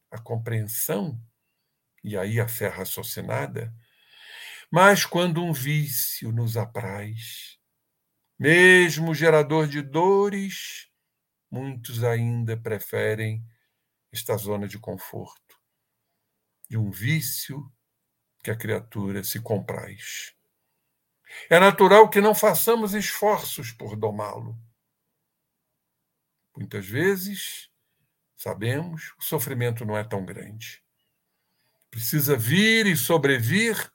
a 0.09 0.21
compreensão, 0.21 1.21
e 2.05 2.17
aí 2.17 2.39
a 2.39 2.47
fé 2.47 2.69
raciocinada. 2.69 3.75
Mas 4.71 5.05
quando 5.05 5.43
um 5.43 5.53
vício 5.53 6.31
nos 6.31 6.57
apraz, 6.57 7.59
mesmo 8.39 9.13
gerador 9.13 9.67
de 9.67 9.83
dores, 9.83 10.89
muitos 11.51 12.05
ainda 12.05 12.57
preferem 12.57 13.45
esta 14.13 14.37
zona 14.37 14.69
de 14.69 14.79
conforto, 14.79 15.61
de 16.71 16.79
um 16.79 16.89
vício 16.89 17.69
que 18.45 18.51
a 18.53 18.57
criatura 18.57 19.25
se 19.25 19.41
compraz. 19.41 20.36
É 21.49 21.59
natural 21.59 22.09
que 22.09 22.21
não 22.21 22.35
façamos 22.35 22.95
esforços 22.95 23.73
por 23.73 23.97
domá-lo. 23.97 24.59
Muitas 26.57 26.87
vezes, 26.87 27.71
sabemos, 28.37 29.13
o 29.19 29.23
sofrimento 29.23 29.85
não 29.85 29.97
é 29.97 30.03
tão 30.03 30.25
grande. 30.25 30.83
Precisa 31.91 32.37
vir 32.37 32.87
e 32.87 32.97
sobrevir 32.97 33.93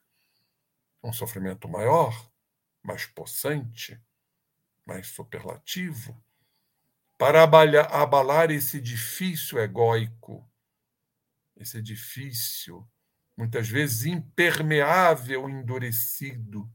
um 1.03 1.11
sofrimento 1.11 1.67
maior, 1.67 2.31
mais 2.83 3.05
possante, 3.05 3.99
mais 4.85 5.07
superlativo, 5.07 6.23
para 7.17 7.43
abalar 7.43 8.49
esse 8.51 8.77
edifício 8.77 9.59
egóico, 9.59 10.47
esse 11.55 11.77
edifício, 11.77 12.87
muitas 13.37 13.67
vezes 13.67 14.05
impermeável, 14.05 15.47
endurecido, 15.49 16.71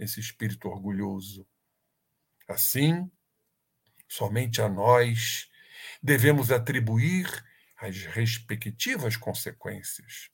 esse 0.00 0.18
espírito 0.18 0.68
orgulhoso. 0.68 1.46
Assim, 2.48 3.10
somente 4.08 4.60
a 4.60 4.68
nós 4.68 5.48
devemos 6.02 6.50
atribuir 6.50 7.28
as 7.76 8.04
respectivas 8.06 9.16
consequências. 9.16 10.30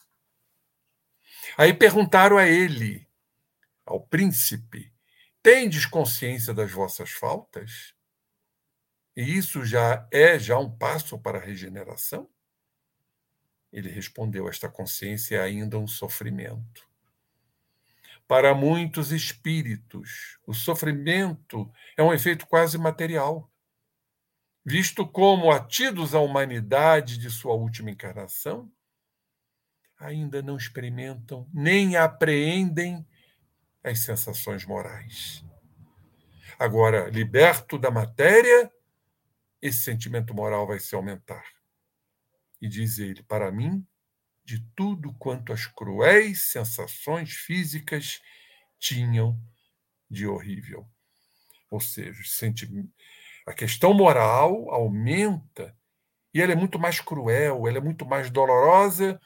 Aí 1.59 1.75
perguntaram 1.75 2.39
a 2.39 2.47
ele, 2.47 3.07
ao 3.85 4.01
príncipe, 4.01 4.93
tendes 5.43 5.85
consciência 5.85 6.55
das 6.55 6.71
vossas 6.71 7.11
faltas? 7.11 7.95
E 9.15 9.23
isso 9.23 9.65
já 9.65 10.09
é 10.11 10.39
já 10.39 10.59
um 10.59 10.71
passo 10.71 11.19
para 11.19 11.39
a 11.39 11.41
regeneração? 11.41 12.29
Ele 13.73 13.89
respondeu: 13.89 14.49
esta 14.49 14.69
consciência 14.69 15.37
é 15.37 15.41
ainda 15.41 15.79
um 15.79 15.87
sofrimento. 15.87 16.89
Para 18.29 18.55
muitos 18.55 19.13
espíritos, 19.13 20.39
o 20.47 20.53
sofrimento 20.53 21.71
é 21.97 22.03
um 22.03 22.13
efeito 22.13 22.47
quase 22.47 22.77
material. 22.77 23.51
Visto 24.65 25.07
como 25.07 25.53
atidos 25.53 26.15
à 26.15 26.19
humanidade 26.19 27.19
de 27.19 27.31
sua 27.31 27.55
última 27.55 27.91
encarnação, 27.91 28.71
ainda 29.97 30.43
não 30.43 30.57
experimentam 30.57 31.49
nem 31.55 31.97
apreendem 31.97 33.07
as 33.83 34.01
sensações 34.01 34.65
morais. 34.65 35.45
Agora, 36.59 37.09
liberto 37.09 37.79
da 37.79 37.91
matéria, 37.91 38.73
esse 39.63 39.83
sentimento 39.83 40.35
moral 40.35 40.67
vai 40.67 40.81
se 40.81 40.95
aumentar. 40.95 41.45
E 42.61 42.69
diz 42.69 42.99
ele: 42.99 43.23
para 43.23 43.53
mim, 43.53 43.87
de 44.47 44.61
tudo 44.77 45.13
quanto 45.15 45.53
as 45.53 45.67
cruéis 45.67 46.45
sensações 46.45 47.33
físicas 47.33 48.23
tinham 48.79 49.37
de 50.09 50.25
horrível. 50.25 50.89
Ou 51.69 51.81
seja, 51.81 52.23
a 53.45 53.53
questão 53.53 53.93
moral 53.93 54.71
aumenta 54.71 55.77
e 56.33 56.41
ela 56.41 56.53
é 56.53 56.57
muito 56.57 56.79
mais 56.79 57.01
cruel, 57.01 57.67
ela 57.67 57.79
é 57.79 57.81
muito 57.81 58.07
mais 58.07 58.31
dolorosa 58.31 59.21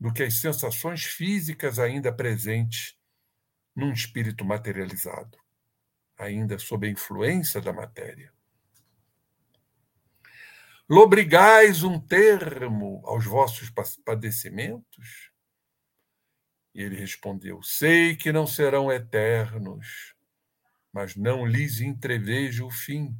do 0.00 0.10
que 0.10 0.22
as 0.22 0.34
sensações 0.40 1.04
físicas 1.04 1.78
ainda 1.78 2.10
presentes 2.10 2.96
num 3.76 3.92
espírito 3.92 4.42
materializado, 4.42 5.36
ainda 6.16 6.58
sob 6.58 6.86
a 6.86 6.90
influência 6.90 7.60
da 7.60 7.74
matéria. 7.74 8.32
Lobrigais 10.92 11.84
um 11.84 12.00
termo 12.00 13.00
aos 13.06 13.24
vossos 13.24 13.70
padecimentos? 14.04 15.30
E 16.74 16.82
ele 16.82 16.96
respondeu: 16.96 17.62
Sei 17.62 18.16
que 18.16 18.32
não 18.32 18.44
serão 18.44 18.90
eternos, 18.90 20.16
mas 20.92 21.14
não 21.14 21.46
lhes 21.46 21.80
entrevejo 21.80 22.66
o 22.66 22.72
fim, 22.72 23.16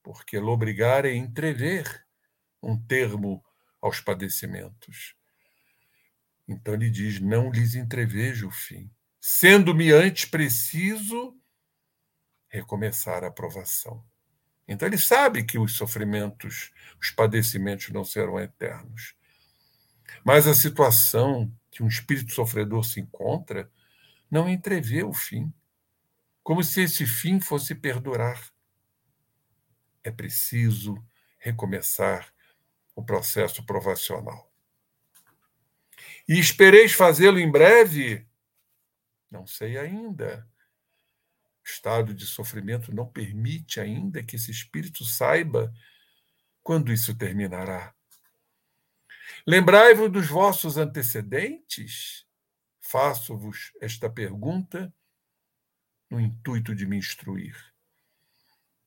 porque 0.00 0.38
lobrigar 0.38 1.04
é 1.04 1.12
entrever 1.12 2.06
um 2.62 2.80
termo 2.80 3.44
aos 3.82 4.00
padecimentos. 4.00 5.16
Então 6.46 6.74
ele 6.74 6.88
diz: 6.88 7.18
Não 7.18 7.50
lhes 7.50 7.74
entrevejo 7.74 8.46
o 8.46 8.52
fim, 8.52 8.88
sendo-me 9.20 9.90
antes 9.90 10.24
preciso 10.24 11.36
recomeçar 12.48 13.24
a 13.24 13.30
provação. 13.30 14.08
Então 14.70 14.86
ele 14.86 14.98
sabe 14.98 15.42
que 15.42 15.58
os 15.58 15.72
sofrimentos, 15.72 16.70
os 17.00 17.10
padecimentos 17.10 17.88
não 17.88 18.04
serão 18.04 18.38
eternos. 18.38 19.16
Mas 20.24 20.46
a 20.46 20.54
situação 20.54 21.52
que 21.72 21.82
um 21.82 21.88
espírito 21.88 22.32
sofredor 22.32 22.84
se 22.84 23.00
encontra 23.00 23.68
não 24.30 24.48
entrevê 24.48 25.02
o 25.02 25.12
fim, 25.12 25.52
como 26.40 26.62
se 26.62 26.82
esse 26.82 27.04
fim 27.04 27.40
fosse 27.40 27.74
perdurar. 27.74 28.40
É 30.04 30.10
preciso 30.12 31.04
recomeçar 31.40 32.32
o 32.94 33.02
processo 33.02 33.66
provacional. 33.66 34.52
E 36.28 36.38
espereis 36.38 36.92
fazê-lo 36.92 37.40
em 37.40 37.50
breve? 37.50 38.24
Não 39.28 39.48
sei 39.48 39.76
ainda 39.76 40.48
estado 41.70 42.14
de 42.14 42.26
sofrimento 42.26 42.94
não 42.94 43.06
permite 43.06 43.80
ainda 43.80 44.22
que 44.22 44.36
esse 44.36 44.50
espírito 44.50 45.04
saiba 45.04 45.72
quando 46.62 46.92
isso 46.92 47.16
terminará. 47.16 47.94
Lembrai-vos 49.46 50.10
dos 50.10 50.26
vossos 50.26 50.76
antecedentes? 50.76 52.26
Faço-vos 52.80 53.72
esta 53.80 54.10
pergunta 54.10 54.92
no 56.10 56.20
intuito 56.20 56.74
de 56.74 56.86
me 56.86 56.96
instruir. 56.96 57.56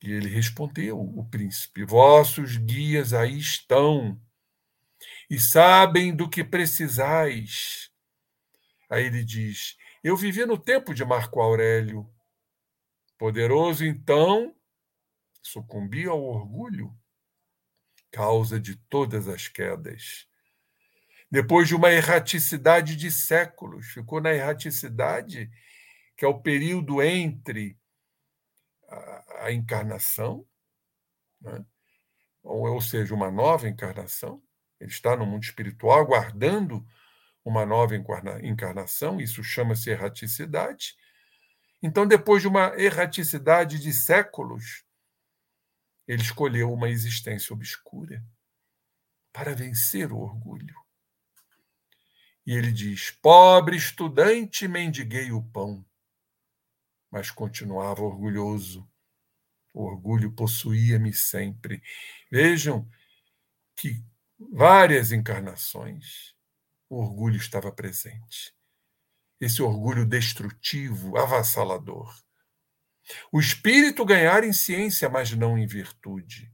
E 0.02 0.12
ele 0.12 0.28
respondeu, 0.28 1.00
o 1.00 1.26
príncipe: 1.30 1.86
Vossos 1.86 2.58
guias 2.58 3.14
aí 3.14 3.40
estão 3.40 4.20
e 5.30 5.40
sabem 5.40 6.16
do 6.16 6.30
que 6.30 6.44
precisais. 6.44 7.90
Aí 8.90 9.06
ele 9.06 9.24
diz: 9.24 9.78
Eu 10.04 10.18
vivi 10.18 10.46
no 10.46 10.58
tempo 10.58 10.94
de 10.94 11.06
Marco 11.06 11.42
Aurélio 11.42 12.13
Poderoso, 13.24 13.86
então, 13.86 14.54
sucumbiu 15.42 16.12
ao 16.12 16.22
orgulho, 16.22 16.94
causa 18.12 18.60
de 18.60 18.76
todas 18.76 19.30
as 19.30 19.48
quedas. 19.48 20.28
Depois 21.32 21.70
de 21.70 21.74
uma 21.74 21.90
erraticidade 21.90 22.98
de 22.98 23.10
séculos, 23.10 23.86
ficou 23.94 24.20
na 24.20 24.34
erraticidade, 24.34 25.50
que 26.18 26.26
é 26.26 26.28
o 26.28 26.42
período 26.42 27.02
entre 27.02 27.80
a, 28.90 29.46
a 29.46 29.54
encarnação, 29.54 30.46
né? 31.40 31.66
ou, 32.44 32.74
ou 32.74 32.82
seja, 32.82 33.16
uma 33.16 33.32
nova 33.32 33.70
encarnação. 33.70 34.44
Ele 34.82 34.92
está 34.92 35.16
no 35.16 35.26
mundo 35.26 35.44
espiritual 35.44 35.98
aguardando 35.98 36.86
uma 37.46 37.66
nova 37.66 37.96
encarnação, 37.96 39.22
isso 39.22 39.42
chama-se 39.42 39.90
erraticidade. 39.90 40.98
Então, 41.86 42.08
depois 42.08 42.42
de 42.42 42.48
uma 42.48 42.74
erraticidade 42.80 43.78
de 43.78 43.92
séculos, 43.92 44.86
ele 46.08 46.22
escolheu 46.22 46.72
uma 46.72 46.90
existência 46.90 47.54
obscura 47.54 48.26
para 49.34 49.54
vencer 49.54 50.14
o 50.14 50.18
orgulho. 50.18 50.74
E 52.46 52.54
ele 52.54 52.72
diz: 52.72 53.12
Pobre 53.12 53.76
estudante, 53.76 54.66
mendiguei 54.66 55.34
o 55.34 55.44
pão. 55.44 55.86
Mas 57.12 57.30
continuava 57.30 58.02
orgulhoso. 58.02 58.90
O 59.74 59.84
orgulho 59.84 60.32
possuía-me 60.32 61.12
sempre. 61.14 61.84
Vejam 62.32 62.90
que 63.76 64.02
várias 64.40 65.12
encarnações 65.12 66.34
o 66.90 67.02
orgulho 67.02 67.36
estava 67.36 67.74
presente 67.74 68.56
esse 69.40 69.62
orgulho 69.62 70.06
destrutivo, 70.06 71.18
avassalador. 71.18 72.14
O 73.32 73.40
espírito 73.40 74.06
ganhar 74.06 74.44
em 74.44 74.54
ciência, 74.54 75.10
mas 75.10 75.32
não 75.32 75.58
em 75.58 75.68
virtude. 75.68 76.54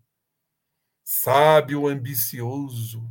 Sábio, 1.03 1.87
ambicioso. 1.87 3.07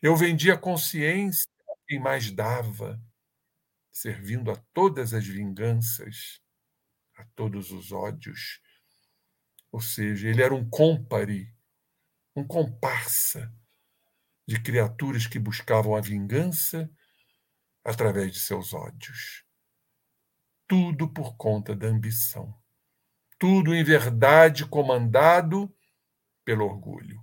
Eu 0.00 0.16
vendia 0.16 0.56
consciência 0.56 1.46
quem 1.86 2.00
mais 2.00 2.30
dava, 2.30 2.98
servindo 3.92 4.50
a 4.50 4.56
todas 4.72 5.12
as 5.12 5.26
vinganças, 5.26 6.40
a 7.16 7.24
todos 7.36 7.70
os 7.70 7.92
ódios. 7.92 8.62
Ou 9.70 9.80
seja, 9.80 10.28
ele 10.28 10.42
era 10.42 10.54
um 10.54 10.68
cômpare, 10.68 11.54
um 12.34 12.46
comparsa 12.46 13.54
de 14.48 14.58
criaturas 14.60 15.26
que 15.26 15.38
buscavam 15.38 15.94
a 15.94 16.00
vingança 16.00 16.90
através 17.84 18.32
de 18.32 18.40
seus 18.40 18.72
ódios. 18.72 19.44
Tudo 20.66 21.08
por 21.08 21.36
conta 21.36 21.74
da 21.74 21.86
ambição. 21.86 22.54
Tudo, 23.38 23.74
em 23.74 23.82
verdade, 23.82 24.64
comandado 24.66 25.74
pelo 26.44 26.64
orgulho. 26.64 27.22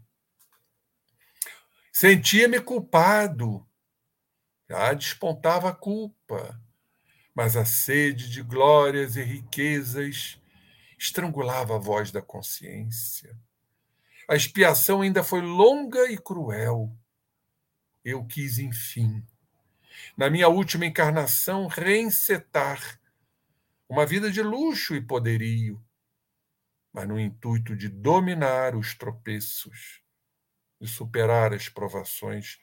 Sentia-me 1.91 2.59
culpado. 2.61 3.65
Já 4.69 4.93
despontava 4.93 5.69
a 5.69 5.75
culpa. 5.75 6.61
Mas 7.33 7.55
a 7.55 7.65
sede 7.65 8.29
de 8.29 8.41
glórias 8.41 9.15
e 9.15 9.23
riquezas 9.23 10.39
estrangulava 10.97 11.75
a 11.75 11.79
voz 11.79 12.11
da 12.11 12.21
consciência. 12.21 13.37
A 14.27 14.35
expiação 14.35 15.01
ainda 15.01 15.23
foi 15.23 15.41
longa 15.41 16.11
e 16.11 16.17
cruel. 16.17 16.95
Eu 18.03 18.25
quis, 18.25 18.59
enfim, 18.59 19.25
na 20.15 20.29
minha 20.29 20.47
última 20.47 20.85
encarnação, 20.85 21.67
reencetar 21.67 22.99
uma 23.87 24.05
vida 24.05 24.31
de 24.31 24.41
luxo 24.41 24.95
e 24.95 25.01
poderio, 25.01 25.83
mas 26.93 27.07
no 27.07 27.19
intuito 27.19 27.75
de 27.75 27.87
dominar 27.87 28.75
os 28.75 28.93
tropeços, 28.93 30.01
de 30.79 30.87
superar 30.87 31.53
as 31.53 31.69
provações, 31.69 32.59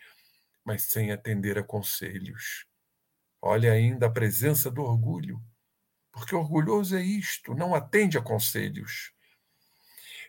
mas 0.64 0.82
sem 0.82 1.12
atender 1.12 1.58
a 1.58 1.62
conselhos. 1.62 2.66
Olha 3.40 3.72
ainda 3.72 4.06
a 4.06 4.10
presença 4.10 4.70
do 4.70 4.82
orgulho, 4.82 5.42
porque 6.12 6.34
orgulhoso 6.34 6.96
é 6.96 7.02
isto, 7.02 7.54
não 7.54 7.74
atende 7.74 8.16
a 8.16 8.22
conselhos. 8.22 9.12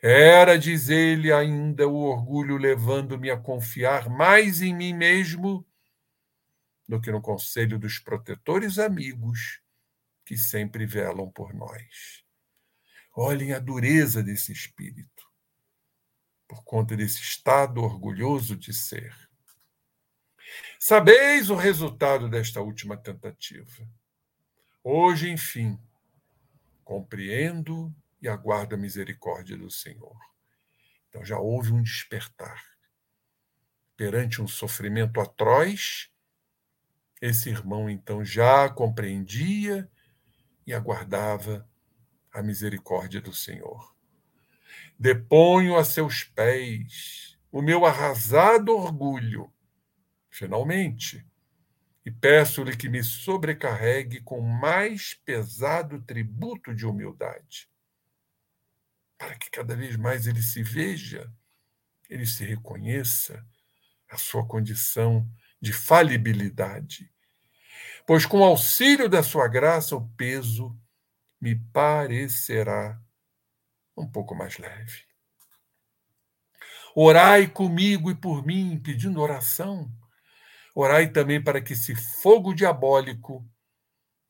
Era, 0.01 0.57
diz 0.59 0.89
ele, 0.89 1.31
ainda 1.31 1.87
o 1.87 1.95
orgulho 1.95 2.57
levando-me 2.57 3.31
a 3.31 3.37
confiar 3.37 4.09
mais 4.09 4.61
em 4.61 4.75
mim 4.75 4.93
mesmo 4.93 5.65
do 6.87 7.01
que 7.01 7.11
no 7.11 7.21
conselho 7.21 7.77
dos 7.77 7.99
protetores 7.99 8.79
amigos 8.79 9.61
que 10.25 10.37
sempre 10.37 10.85
velam 10.85 11.29
por 11.31 11.53
nós. 11.53 12.23
Olhem 13.13 13.53
a 13.53 13.59
dureza 13.59 14.23
desse 14.23 14.51
espírito, 14.51 15.29
por 16.47 16.63
conta 16.63 16.95
desse 16.95 17.21
estado 17.21 17.81
orgulhoso 17.81 18.55
de 18.55 18.73
ser. 18.73 19.15
Sabeis 20.79 21.49
o 21.49 21.55
resultado 21.55 22.29
desta 22.29 22.61
última 22.61 22.95
tentativa. 22.95 23.89
Hoje, 24.83 25.29
enfim, 25.29 25.79
compreendo 26.83 27.93
e 28.21 28.27
aguardo 28.27 28.75
a 28.75 28.77
misericórdia 28.77 29.57
do 29.57 29.69
Senhor. 29.69 30.17
Então 31.09 31.25
já 31.25 31.37
houve 31.39 31.71
um 31.71 31.81
despertar. 31.81 32.63
Perante 33.95 34.41
um 34.41 34.47
sofrimento 34.47 35.19
atroz, 35.19 36.09
esse 37.21 37.49
irmão 37.49 37.89
então 37.89 38.23
já 38.23 38.69
compreendia 38.69 39.89
e 40.65 40.73
aguardava 40.73 41.67
a 42.31 42.41
misericórdia 42.41 43.19
do 43.19 43.33
Senhor. 43.33 43.95
Deponho 44.99 45.75
a 45.75 45.83
seus 45.83 46.23
pés 46.23 47.37
o 47.51 47.61
meu 47.61 47.85
arrasado 47.85 48.75
orgulho, 48.75 49.51
finalmente, 50.29 51.25
e 52.05 52.11
peço-lhe 52.11 52.75
que 52.75 52.89
me 52.89 53.03
sobrecarregue 53.03 54.21
com 54.21 54.41
mais 54.41 55.13
pesado 55.13 56.01
tributo 56.01 56.73
de 56.73 56.85
humildade, 56.85 57.69
para 59.17 59.35
que 59.35 59.49
cada 59.49 59.75
vez 59.75 59.95
mais 59.97 60.27
ele 60.27 60.41
se 60.41 60.61
veja, 60.61 61.31
ele 62.09 62.25
se 62.25 62.45
reconheça 62.45 63.45
a 64.09 64.17
sua 64.17 64.45
condição 64.45 65.29
de 65.61 65.73
falibilidade, 65.73 67.11
pois 68.05 68.25
com 68.25 68.43
auxílio 68.43 69.09
da 69.09 69.23
sua 69.23 69.47
graça 69.47 69.95
o 69.95 70.07
peso 70.09 70.77
me 71.39 71.55
parecerá 71.55 72.99
um 73.95 74.07
pouco 74.09 74.35
mais 74.35 74.57
leve. 74.57 75.05
Orai 76.95 77.47
comigo 77.47 78.09
e 78.09 78.15
por 78.15 78.45
mim, 78.45 78.79
pedindo 78.79 79.21
oração. 79.21 79.91
Orai 80.73 81.11
também 81.11 81.43
para 81.43 81.61
que 81.61 81.73
esse 81.73 81.95
fogo 81.95 82.53
diabólico 82.53 83.47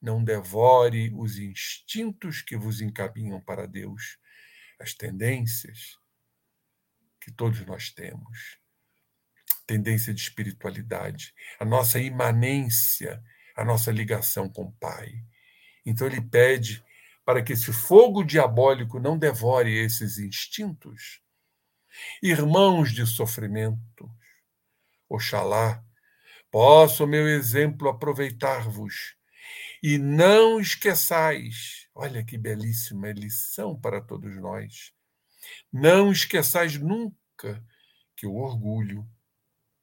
não 0.02 0.24
devore 0.24 1.14
os 1.16 1.38
instintos 1.38 2.42
que 2.42 2.58
vos 2.58 2.82
encaminham 2.82 3.42
para 3.42 3.66
Deus, 3.66 4.18
as 4.80 4.94
tendências 4.94 5.98
que 7.22 7.32
todos 7.32 7.66
nós 7.66 7.90
temos. 7.92 8.60
Tendência 9.68 10.14
de 10.14 10.22
espiritualidade, 10.22 11.36
a 11.60 11.66
nossa 11.66 12.00
imanência, 12.00 13.22
a 13.56 13.66
nossa 13.66 13.92
ligação 13.92 14.50
com 14.50 14.64
o 14.64 14.72
Pai. 14.72 15.22
Então 15.86 16.08
ele 16.08 16.22
pede 16.22 16.84
para 17.26 17.44
que 17.44 17.52
esse 17.52 17.74
fogo 17.74 18.24
diabólico 18.24 19.00
não 19.00 19.20
devore 19.20 19.78
esses 19.78 20.18
instintos. 20.18 21.22
Irmãos 22.24 22.94
de 22.94 23.06
sofrimento, 23.06 24.10
oxalá 25.10 25.84
possa 26.50 27.04
o 27.04 27.08
meu 27.08 27.28
exemplo 27.28 27.90
aproveitar-vos 27.90 29.18
e 29.84 29.98
não 29.98 30.60
esqueçais, 30.60 31.88
olha 31.94 32.24
que 32.24 32.38
belíssima 32.38 33.12
lição 33.12 33.80
para 33.80 34.02
todos 34.02 34.36
nós. 34.38 34.94
Não 35.72 36.12
esqueçais 36.12 36.78
nunca 36.78 37.64
que 38.16 38.26
o 38.26 38.36
orgulho 38.36 39.08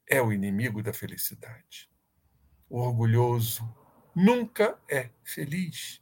é 0.07 0.21
o 0.21 0.31
inimigo 0.31 0.81
da 0.83 0.93
felicidade. 0.93 1.89
O 2.69 2.79
orgulhoso 2.79 3.63
nunca 4.15 4.79
é 4.89 5.09
feliz, 5.23 6.01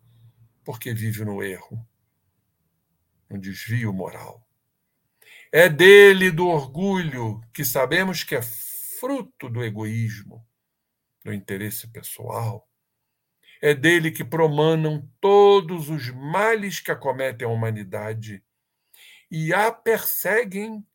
porque 0.63 0.93
vive 0.93 1.25
no 1.25 1.43
erro, 1.43 1.85
no 3.29 3.37
desvio 3.37 3.91
moral. 3.93 4.47
É 5.51 5.69
dele, 5.69 6.31
do 6.31 6.47
orgulho, 6.47 7.41
que 7.53 7.63
sabemos 7.63 8.23
que 8.23 8.35
é 8.35 8.41
fruto 8.41 9.49
do 9.49 9.63
egoísmo, 9.63 10.45
do 11.23 11.33
interesse 11.33 11.87
pessoal, 11.87 12.67
é 13.61 13.73
dele 13.73 14.11
que 14.11 14.25
promanam 14.25 15.09
todos 15.21 15.89
os 15.89 16.09
males 16.09 16.81
que 16.81 16.91
acometem 16.91 17.47
a 17.47 17.49
humanidade 17.49 18.43
e 19.31 19.53
a 19.53 19.71
perseguem 19.71 20.85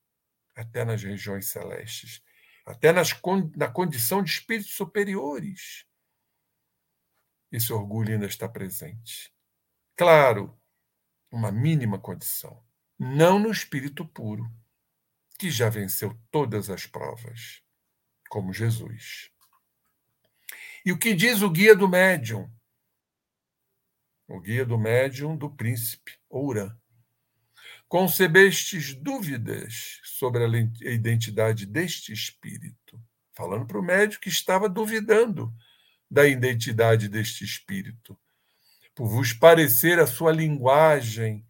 até 0.54 0.84
nas 0.84 1.02
regiões 1.02 1.46
celestes, 1.46 2.22
até 2.68 2.92
nas, 2.92 3.10
na 3.56 3.68
condição 3.68 4.22
de 4.22 4.30
espíritos 4.30 4.74
superiores. 4.74 5.84
Esse 7.50 7.72
orgulho 7.72 8.12
ainda 8.12 8.26
está 8.26 8.48
presente. 8.48 9.32
Claro, 9.96 10.58
uma 11.30 11.50
mínima 11.50 11.98
condição, 11.98 12.62
não 12.98 13.38
no 13.38 13.50
espírito 13.50 14.06
puro, 14.06 14.50
que 15.38 15.50
já 15.50 15.68
venceu 15.68 16.18
todas 16.30 16.68
as 16.68 16.86
provas, 16.86 17.62
como 18.28 18.52
Jesus. 18.52 19.30
E 20.84 20.92
o 20.92 20.98
que 20.98 21.14
diz 21.14 21.42
o 21.42 21.50
guia 21.50 21.74
do 21.74 21.88
médium? 21.88 22.50
o 24.28 24.38
guia 24.40 24.64
do 24.64 24.76
médium 24.76 25.34
do 25.34 25.50
príncipe 25.50 26.12
Ourã. 26.28 26.77
Concebestes 27.88 28.94
dúvidas 28.94 30.00
sobre 30.04 30.44
a 30.44 30.90
identidade 30.92 31.64
deste 31.64 32.12
espírito, 32.12 33.00
falando 33.32 33.66
para 33.66 33.78
o 33.78 33.82
médium 33.82 34.20
que 34.20 34.28
estava 34.28 34.68
duvidando 34.68 35.50
da 36.10 36.26
identidade 36.26 37.08
deste 37.08 37.44
espírito, 37.44 38.18
por 38.94 39.08
vos 39.08 39.32
parecer 39.32 39.98
a 39.98 40.06
sua 40.06 40.32
linguagem 40.32 41.46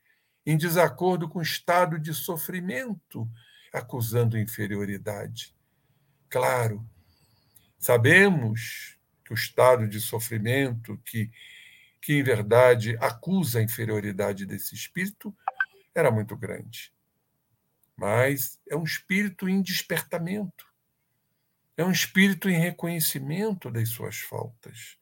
em 0.46 0.57
desacordo 0.57 1.29
com 1.29 1.40
o 1.40 1.42
estado 1.42 1.98
de 1.98 2.14
sofrimento, 2.14 3.29
acusando 3.72 4.38
inferioridade. 4.38 5.55
Claro, 6.29 6.88
sabemos 7.79 8.96
que 9.24 9.33
o 9.33 9.35
estado 9.35 9.88
de 9.88 10.01
sofrimento 10.01 10.96
que 11.05 11.31
que 12.01 12.14
em 12.14 12.22
verdade 12.22 12.96
acusa 13.01 13.59
a 13.59 13.62
inferioridade 13.62 14.46
desse 14.46 14.74
espírito, 14.74 15.37
era 15.98 16.11
muito 16.11 16.37
grande. 16.37 16.92
Mas 17.96 18.61
é 18.68 18.76
um 18.76 18.84
espírito 18.84 19.48
em 19.48 19.61
despertamento. 19.61 20.66
É 21.76 21.84
um 21.84 21.90
espírito 21.90 22.48
em 22.48 22.58
reconhecimento 22.58 23.70
das 23.70 23.88
suas 23.90 24.18
faltas, 24.18 24.98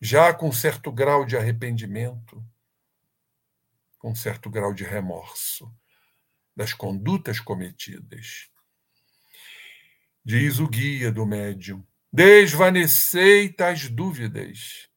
já 0.00 0.32
com 0.32 0.52
certo 0.52 0.92
grau 0.92 1.24
de 1.24 1.36
arrependimento, 1.36 2.44
com 3.98 4.14
certo 4.14 4.48
grau 4.48 4.72
de 4.72 4.84
remorso 4.84 5.72
das 6.54 6.72
condutas 6.72 7.40
cometidas. 7.40 8.48
Diz 10.24 10.58
o 10.58 10.68
guia 10.68 11.10
do 11.10 11.26
médium: 11.26 11.84
desvanecei 12.12 13.48
tais 13.48 13.88
dúvidas 13.88 14.88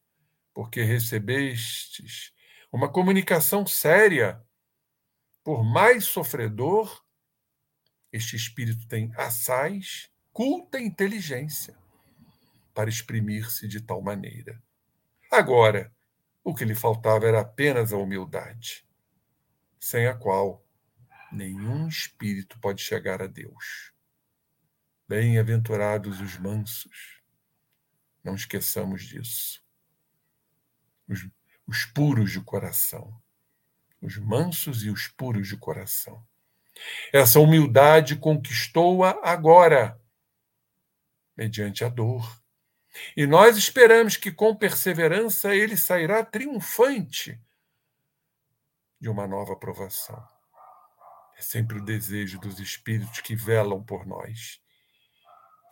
porque 0.54 0.82
recebestes 0.82 2.32
uma 2.70 2.88
comunicação 2.88 3.66
séria. 3.66 4.42
Por 5.44 5.64
mais 5.64 6.04
sofredor, 6.04 7.04
este 8.12 8.36
espírito 8.36 8.86
tem 8.86 9.12
assaz, 9.16 10.10
culta 10.32 10.80
inteligência 10.80 11.76
para 12.74 12.88
exprimir-se 12.88 13.66
de 13.66 13.80
tal 13.80 14.00
maneira. 14.00 14.62
Agora, 15.30 15.92
o 16.44 16.54
que 16.54 16.64
lhe 16.64 16.74
faltava 16.74 17.26
era 17.26 17.40
apenas 17.40 17.92
a 17.92 17.96
humildade, 17.96 18.86
sem 19.78 20.06
a 20.06 20.14
qual 20.14 20.64
nenhum 21.32 21.88
espírito 21.88 22.58
pode 22.60 22.82
chegar 22.82 23.22
a 23.22 23.26
Deus. 23.26 23.92
Bem-aventurados 25.08 26.20
os 26.20 26.38
mansos. 26.38 27.20
Não 28.22 28.34
esqueçamos 28.34 29.02
disso 29.02 29.62
os, 31.12 31.28
os 31.66 31.84
puros 31.84 32.32
de 32.32 32.40
coração, 32.40 33.21
os 34.02 34.18
mansos 34.18 34.82
e 34.82 34.90
os 34.90 35.06
puros 35.06 35.46
de 35.46 35.56
coração. 35.56 36.22
Essa 37.12 37.38
humildade 37.38 38.16
conquistou-a 38.16 39.18
agora, 39.22 40.00
mediante 41.36 41.84
a 41.84 41.88
dor. 41.88 42.42
E 43.16 43.26
nós 43.26 43.56
esperamos 43.56 44.16
que 44.16 44.32
com 44.32 44.54
perseverança 44.54 45.54
ele 45.54 45.76
sairá 45.76 46.24
triunfante 46.24 47.40
de 49.00 49.08
uma 49.08 49.26
nova 49.26 49.56
provação. 49.56 50.22
É 51.38 51.40
sempre 51.40 51.78
o 51.78 51.84
desejo 51.84 52.38
dos 52.38 52.58
espíritos 52.60 53.20
que 53.20 53.34
velam 53.34 53.82
por 53.82 54.06
nós, 54.06 54.60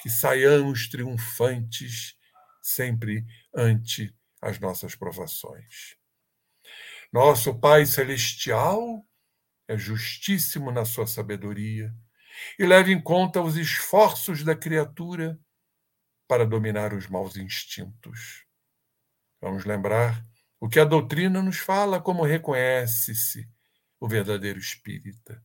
que 0.01 0.09
saiamos 0.09 0.89
triunfantes 0.89 2.17
sempre 2.63 3.25
ante 3.55 4.15
as 4.41 4.59
nossas 4.59 4.95
provações. 4.95 6.00
Nosso 7.13 7.59
Pai 7.59 7.87
Celestial 7.87 9.05
é 9.67 9.77
justíssimo 9.77 10.71
na 10.71 10.85
sua 10.85 11.09
sabedoria 11.09 11.93
e 12.57 12.65
leva 12.65 12.93
em 12.93 13.03
conta 13.03 13.43
os 13.43 13.57
esforços 13.57 14.45
da 14.45 14.55
criatura 14.55 15.37
para 16.29 16.47
dominar 16.47 16.95
os 16.95 17.09
maus 17.09 17.37
instintos. 17.37 18.47
Vamos 19.41 19.65
lembrar 19.65 20.25
o 20.61 20.69
que 20.69 20.79
a 20.79 20.85
doutrina 20.85 21.43
nos 21.43 21.59
fala 21.59 22.01
como 22.01 22.23
reconhece-se 22.23 23.51
o 23.99 24.07
verdadeiro 24.07 24.61
espírita. 24.61 25.45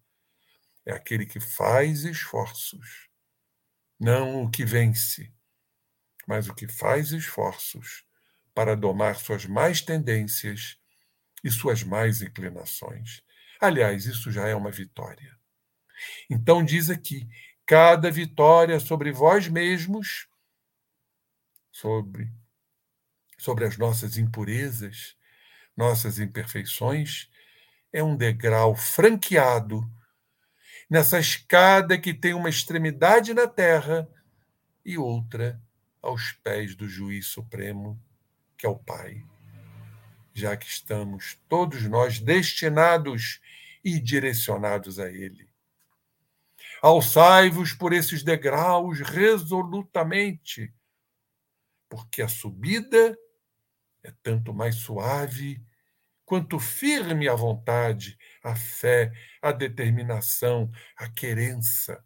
É 0.86 0.94
aquele 0.94 1.26
que 1.26 1.40
faz 1.40 2.04
esforços, 2.04 3.10
não 4.00 4.44
o 4.44 4.52
que 4.52 4.64
vence, 4.64 5.34
mas 6.28 6.48
o 6.48 6.54
que 6.54 6.68
faz 6.68 7.12
esforços 7.12 8.06
para 8.54 8.76
domar 8.76 9.16
suas 9.16 9.48
mais 9.48 9.82
tendências 9.82 10.80
e 11.46 11.52
suas 11.52 11.84
mais 11.84 12.24
inclinações. 12.24 13.22
Aliás, 13.62 14.08
isso 14.08 14.32
já 14.32 14.48
é 14.48 14.56
uma 14.56 14.72
vitória. 14.72 15.38
Então, 16.28 16.66
diz 16.66 16.90
aqui: 16.90 17.30
cada 17.68 18.10
vitória 18.10 18.80
sobre 18.80 19.12
vós 19.12 19.48
mesmos, 19.48 20.28
sobre, 21.72 22.34
sobre 23.38 23.64
as 23.64 23.78
nossas 23.78 24.18
impurezas, 24.18 25.16
nossas 25.78 26.18
imperfeições, 26.18 27.30
é 27.94 28.04
um 28.04 28.18
degrau 28.18 28.76
franqueado 28.76 29.88
nessa 30.90 31.20
escada 31.20 31.96
que 31.98 32.14
tem 32.14 32.34
uma 32.34 32.50
extremidade 32.50 33.36
na 33.36 33.48
terra 33.48 34.10
e 34.84 34.98
outra 34.98 35.62
aos 36.02 36.32
pés 36.32 36.76
do 36.76 36.88
juiz 36.88 37.28
supremo 37.28 38.02
que 38.58 38.66
é 38.66 38.70
o 38.70 38.78
Pai, 38.78 39.24
já 40.36 40.58
que 40.58 40.68
estamos 40.68 41.40
todos 41.48 41.84
nós 41.84 42.20
destinados 42.20 43.40
e 43.82 43.98
direcionados 44.02 45.00
a 45.00 45.10
Ele. 45.10 45.50
Alçai-vos 46.82 47.72
por 47.72 47.94
esses 47.94 48.22
degraus 48.22 49.00
resolutamente, 49.00 50.74
porque 51.90 52.22
a 52.22 52.28
subida 52.28 53.18
é 54.04 54.14
tanto 54.22 54.54
mais 54.54 54.76
suave 54.76 55.66
quanto 56.26 56.60
firme 56.60 57.30
a 57.30 57.34
vontade, 57.34 58.18
a 58.44 58.56
fé, 58.56 59.14
a 59.42 59.54
determinação, 59.54 60.70
a 60.98 61.10
querença. 61.10 62.06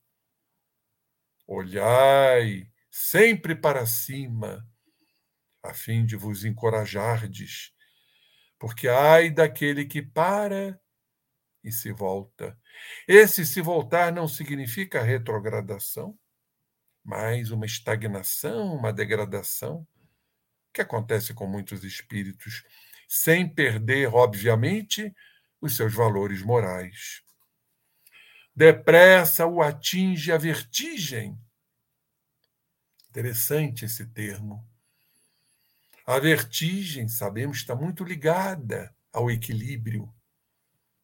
Olhai 1.47 2.71
sempre 2.91 3.55
para 3.55 3.87
cima, 3.87 4.67
a 5.63 5.73
fim 5.73 6.05
de 6.05 6.15
vos 6.15 6.45
encorajardes, 6.45 7.73
porque 8.59 8.89
ai 8.89 9.31
daquele 9.31 9.85
que 9.85 10.01
para 10.01 10.79
e 11.63 11.71
se 11.71 11.91
volta. 11.91 12.57
Esse 13.07 13.45
se 13.45 13.61
voltar 13.61 14.11
não 14.11 14.27
significa 14.27 15.01
retrogradação, 15.01 16.17
mas 17.03 17.51
uma 17.51 17.65
estagnação, 17.65 18.75
uma 18.75 18.93
degradação, 18.93 19.87
que 20.73 20.81
acontece 20.81 21.33
com 21.33 21.47
muitos 21.47 21.83
espíritos, 21.83 22.63
sem 23.07 23.47
perder, 23.47 24.13
obviamente, 24.13 25.13
os 25.59 25.75
seus 25.75 25.93
valores 25.93 26.41
morais. 26.43 27.23
Depressa 28.55 29.45
o 29.45 29.61
atinge 29.61 30.31
a 30.31 30.37
vertigem. 30.37 31.37
Interessante 33.09 33.85
esse 33.85 34.05
termo. 34.05 34.67
A 36.09 36.17
vertigem, 36.17 37.07
sabemos, 37.07 37.57
está 37.57 37.75
muito 37.75 38.03
ligada 38.03 38.91
ao 39.13 39.29
equilíbrio. 39.29 40.11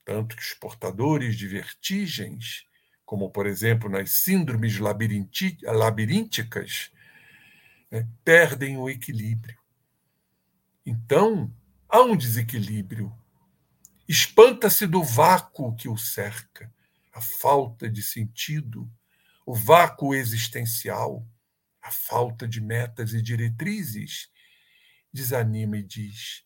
Tanto 0.04 0.36
que 0.36 0.42
os 0.42 0.56
portadores 0.56 1.36
de 1.36 1.48
vertigens, 1.48 2.66
como 3.06 3.30
por 3.30 3.46
exemplo 3.46 3.88
nas 3.88 4.24
síndromes 4.24 4.80
labirínticas, 4.80 6.92
né, 7.92 8.08
perdem 8.24 8.78
o 8.78 8.90
equilíbrio. 8.90 9.60
Então, 10.84 11.54
há 11.88 12.02
um 12.02 12.18
desequilíbrio. 12.18 13.16
Espanta-se 14.08 14.88
do 14.88 15.04
vácuo 15.04 15.76
que 15.76 15.88
o 15.88 15.96
cerca, 15.96 16.74
a 17.14 17.22
falta 17.22 17.88
de 17.88 18.02
sentido, 18.02 18.92
o 19.46 19.54
vácuo 19.54 20.16
existencial, 20.16 21.24
a 21.80 21.92
falta 21.92 22.48
de 22.48 22.60
metas 22.60 23.14
e 23.14 23.22
diretrizes. 23.22 24.34
Desanima 25.16 25.78
e 25.78 25.84
diz: 25.84 26.44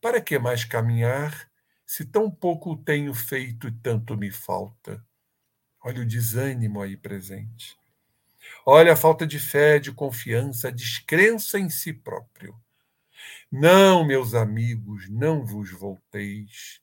Para 0.00 0.20
que 0.20 0.36
mais 0.36 0.64
caminhar 0.64 1.48
se 1.86 2.04
tão 2.04 2.28
pouco 2.28 2.76
tenho 2.76 3.14
feito 3.14 3.68
e 3.68 3.72
tanto 3.72 4.16
me 4.16 4.32
falta? 4.32 5.00
Olha 5.80 6.02
o 6.02 6.06
desânimo 6.06 6.82
aí 6.82 6.96
presente. 6.96 7.78
Olha 8.66 8.94
a 8.94 8.96
falta 8.96 9.24
de 9.24 9.38
fé, 9.38 9.78
de 9.78 9.92
confiança, 9.92 10.68
a 10.68 10.70
descrença 10.72 11.56
em 11.56 11.70
si 11.70 11.92
próprio. 11.92 12.60
Não, 13.50 14.04
meus 14.04 14.34
amigos, 14.34 15.08
não 15.08 15.46
vos 15.46 15.70
volteis. 15.70 16.82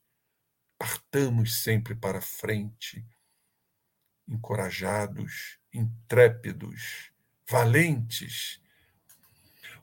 Partamos 0.78 1.62
sempre 1.62 1.94
para 1.94 2.22
frente, 2.22 3.04
encorajados, 4.26 5.58
intrépidos, 5.74 7.12
valentes. 7.46 8.60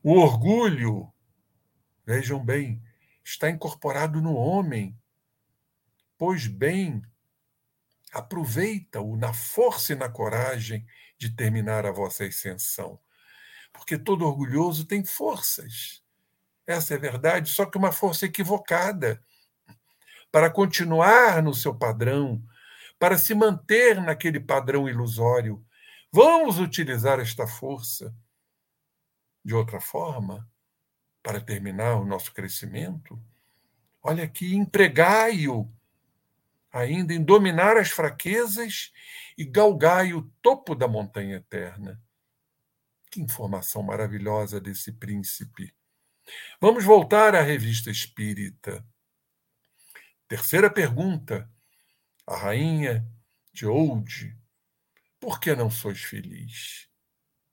O 0.02 0.14
orgulho, 0.14 1.14
vejam 2.10 2.44
bem, 2.44 2.82
está 3.24 3.52
incorporado 3.52 4.20
no 4.20 4.34
homem. 4.34 4.98
Pois 6.18 6.48
bem, 6.48 7.04
aproveita-o 8.12 9.16
na 9.16 9.32
força 9.32 9.94
e 9.94 9.96
na 9.96 10.10
coragem 10.10 10.88
de 11.20 11.30
terminar 11.30 11.86
a 11.86 11.92
vossa 11.92 12.26
ascensão. 12.26 13.00
Porque 13.72 13.96
todo 13.96 14.26
orgulhoso 14.26 14.86
tem 14.86 15.06
forças. 15.06 16.04
Essa 16.66 16.96
é 16.96 16.98
a 16.98 17.00
verdade, 17.00 17.52
só 17.52 17.64
que 17.64 17.78
uma 17.78 17.92
força 17.92 18.26
equivocada. 18.26 19.24
Para 20.32 20.50
continuar 20.50 21.44
no 21.44 21.54
seu 21.54 21.76
padrão, 21.76 22.44
para 22.98 23.20
se 23.20 23.36
manter 23.36 24.02
naquele 24.02 24.40
padrão 24.40 24.90
ilusório, 24.90 25.64
vamos 26.12 26.58
utilizar 26.58 27.20
esta 27.20 27.46
força 27.46 28.12
de 29.46 29.54
outra 29.54 29.80
forma 29.80 30.50
para 31.30 31.40
terminar 31.40 31.94
o 31.94 32.06
nosso 32.06 32.34
crescimento? 32.34 33.22
Olha 34.02 34.24
aqui, 34.24 34.56
empregai-o 34.56 35.72
ainda 36.74 37.14
em 37.14 37.24
dominar 37.24 37.78
as 37.78 37.92
fraquezas 37.92 38.92
e 39.38 39.46
galgai 39.46 40.12
o 40.12 40.24
topo 40.42 40.74
da 40.74 40.88
montanha 40.88 41.36
eterna. 41.36 42.02
Que 43.12 43.22
informação 43.22 43.84
maravilhosa 43.84 44.60
desse 44.60 44.92
príncipe. 44.92 45.72
Vamos 46.60 46.84
voltar 46.84 47.36
à 47.36 47.44
revista 47.44 47.92
espírita. 47.92 48.84
Terceira 50.28 50.68
pergunta. 50.68 51.48
A 52.26 52.38
rainha 52.38 53.08
de 53.54 53.68
Old. 53.68 54.36
Por 55.20 55.40
que 55.40 55.56
não 55.56 55.70
sois 55.70 56.02
feliz? 56.02 56.90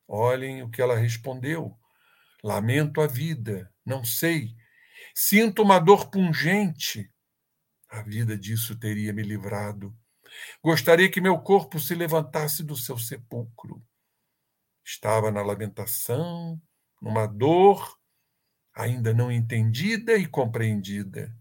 Olhem 0.09 0.63
o 0.63 0.71
que 0.71 0.81
ela 0.81 0.97
respondeu. 0.97 1.79
Lamento 2.47 3.01
a 3.01 3.09
vida, 3.09 3.75
não 3.85 4.05
sei. 4.05 4.55
Sinto 5.13 5.63
uma 5.63 5.81
dor 5.81 6.09
pungente. 6.13 7.13
A 7.89 8.03
vida 8.03 8.39
disso 8.39 8.79
teria 8.79 9.13
me 9.13 9.25
livrado. 9.25 9.93
Gostaria 10.63 11.11
que 11.11 11.21
meu 11.21 11.41
corpo 11.41 11.81
se 11.81 11.93
levantasse 11.93 12.63
do 12.63 12.77
seu 12.77 12.97
sepulcro. 12.97 13.85
Estava 14.85 15.33
na 15.33 15.43
lamentação, 15.43 16.63
numa 17.03 17.27
dor 17.27 17.99
ainda 18.73 19.13
não 19.13 19.33
entendida 19.33 20.17
e 20.17 20.25
compreendida 20.25 21.37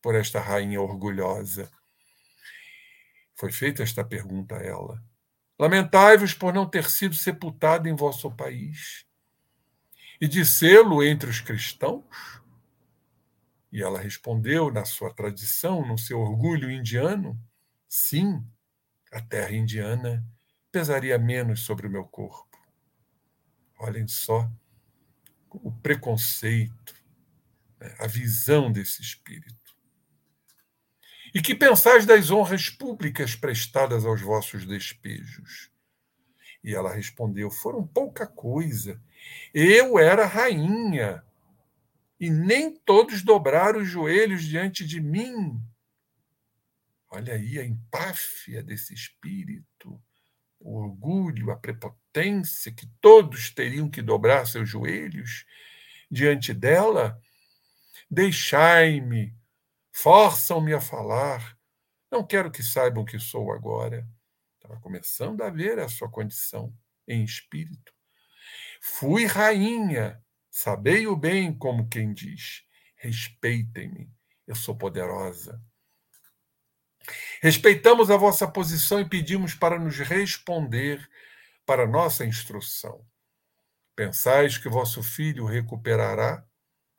por 0.00 0.14
esta 0.14 0.40
rainha 0.40 0.80
orgulhosa. 0.80 1.70
Foi 3.38 3.52
feita 3.52 3.82
esta 3.82 4.02
pergunta 4.02 4.56
a 4.56 4.62
ela. 4.62 5.04
Lamentai-vos 5.58 6.32
por 6.32 6.54
não 6.54 6.66
ter 6.66 6.88
sido 6.88 7.14
sepultado 7.14 7.90
em 7.90 7.94
vosso 7.94 8.34
país 8.34 9.04
e 10.20 10.28
de 10.28 10.44
sê-lo 10.44 11.02
entre 11.02 11.28
os 11.28 11.40
cristãos? 11.40 12.04
E 13.72 13.82
ela 13.82 14.00
respondeu, 14.00 14.72
na 14.72 14.84
sua 14.84 15.12
tradição, 15.12 15.86
no 15.86 15.98
seu 15.98 16.20
orgulho 16.20 16.70
indiano: 16.70 17.38
sim, 17.88 18.44
a 19.12 19.20
terra 19.20 19.52
indiana 19.52 20.24
pesaria 20.70 21.18
menos 21.18 21.60
sobre 21.60 21.86
o 21.86 21.90
meu 21.90 22.04
corpo. 22.04 22.58
Olhem 23.78 24.06
só 24.08 24.50
o 25.50 25.70
preconceito, 25.70 26.94
né, 27.78 27.94
a 27.98 28.06
visão 28.06 28.72
desse 28.72 29.02
espírito. 29.02 29.76
E 31.34 31.42
que 31.42 31.54
pensais 31.54 32.06
das 32.06 32.30
honras 32.30 32.70
públicas 32.70 33.34
prestadas 33.34 34.04
aos 34.04 34.20
vossos 34.20 34.64
despejos? 34.64 35.70
E 36.62 36.74
ela 36.74 36.94
respondeu: 36.94 37.50
Foram 37.50 37.84
pouca 37.86 38.26
coisa. 38.26 39.02
Eu 39.52 39.98
era 39.98 40.26
rainha, 40.26 41.24
e 42.18 42.30
nem 42.30 42.74
todos 42.74 43.22
dobraram 43.22 43.80
os 43.80 43.88
joelhos 43.88 44.44
diante 44.44 44.86
de 44.86 45.00
mim. 45.00 45.60
Olha 47.10 47.34
aí 47.34 47.58
a 47.58 47.64
empáfia 47.64 48.62
desse 48.62 48.94
espírito, 48.94 50.02
o 50.58 50.78
orgulho, 50.78 51.50
a 51.50 51.56
prepotência, 51.56 52.72
que 52.72 52.88
todos 53.00 53.50
teriam 53.50 53.90
que 53.90 54.02
dobrar 54.02 54.46
seus 54.46 54.68
joelhos 54.68 55.44
diante 56.10 56.54
dela. 56.54 57.20
Deixai-me, 58.10 59.34
forçam-me 59.92 60.72
a 60.72 60.80
falar. 60.80 61.56
Não 62.10 62.26
quero 62.26 62.50
que 62.50 62.62
saibam 62.62 63.04
que 63.04 63.18
sou 63.18 63.52
agora. 63.52 64.08
Estava 64.56 64.80
começando 64.80 65.42
a 65.42 65.50
ver 65.50 65.78
a 65.78 65.88
sua 65.88 66.10
condição 66.10 66.74
em 67.06 67.22
espírito. 67.22 67.92
Fui 68.86 69.24
rainha, 69.24 70.22
sabei 70.50 71.06
o 71.06 71.16
bem, 71.16 71.56
como 71.56 71.88
quem 71.88 72.12
diz. 72.12 72.64
Respeitem-me, 72.96 74.12
eu 74.46 74.54
sou 74.54 74.76
poderosa. 74.76 75.58
Respeitamos 77.40 78.10
a 78.10 78.18
vossa 78.18 78.46
posição 78.46 79.00
e 79.00 79.08
pedimos 79.08 79.54
para 79.54 79.78
nos 79.78 79.96
responder 79.96 81.10
para 81.64 81.86
nossa 81.86 82.26
instrução. 82.26 83.08
Pensais 83.96 84.58
que 84.58 84.68
vosso 84.68 85.02
filho 85.02 85.46
recuperará 85.46 86.46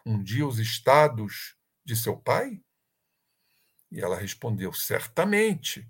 um 0.04 0.22
dia 0.24 0.46
os 0.46 0.58
estados 0.58 1.56
de 1.86 1.96
seu 1.96 2.18
pai? 2.18 2.64
E 3.92 4.02
ela 4.02 4.18
respondeu: 4.18 4.74
Certamente, 4.74 5.88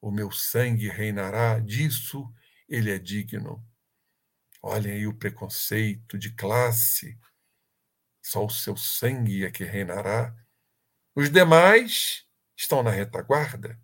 o 0.00 0.10
meu 0.10 0.32
sangue 0.32 0.88
reinará, 0.88 1.60
disso 1.60 2.28
ele 2.68 2.90
é 2.90 2.98
digno. 2.98 3.64
Olhem 4.62 4.92
aí 4.92 5.06
o 5.06 5.14
preconceito 5.14 6.16
de 6.16 6.32
classe. 6.32 7.18
Só 8.22 8.46
o 8.46 8.50
seu 8.50 8.76
sangue 8.76 9.44
é 9.44 9.50
que 9.50 9.64
reinará. 9.64 10.34
Os 11.14 11.28
demais 11.28 12.24
estão 12.56 12.82
na 12.82 12.90
retaguarda, 12.90 13.78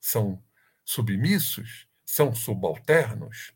são 0.00 0.44
submissos, 0.84 1.88
são 2.04 2.34
subalternos 2.34 3.54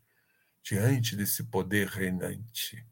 diante 0.63 1.15
desse 1.15 1.43
poder 1.43 1.87
reinante. 1.87 2.85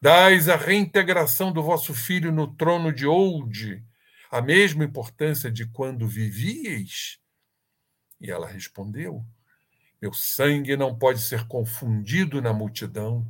Dais 0.00 0.48
a 0.48 0.56
reintegração 0.56 1.52
do 1.52 1.62
vosso 1.62 1.94
filho 1.94 2.32
no 2.32 2.54
trono 2.54 2.92
de 2.92 3.06
Oude 3.06 3.84
a 4.30 4.42
mesma 4.42 4.84
importância 4.84 5.48
de 5.48 5.64
quando 5.64 6.08
vivieis? 6.08 7.20
E 8.20 8.30
ela 8.30 8.48
respondeu: 8.48 9.24
Meu 10.04 10.12
sangue 10.12 10.76
não 10.76 10.94
pode 10.94 11.18
ser 11.18 11.48
confundido 11.48 12.42
na 12.42 12.52
multidão. 12.52 13.26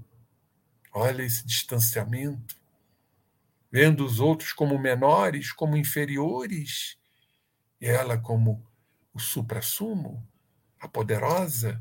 Olha 0.92 1.22
esse 1.22 1.46
distanciamento. 1.46 2.56
Vendo 3.70 4.04
os 4.04 4.18
outros 4.18 4.52
como 4.52 4.76
menores, 4.76 5.52
como 5.52 5.76
inferiores, 5.76 6.98
e 7.80 7.86
ela 7.86 8.18
como 8.18 8.66
o 9.12 9.20
supra-sumo, 9.20 10.26
a 10.80 10.88
poderosa, 10.88 11.80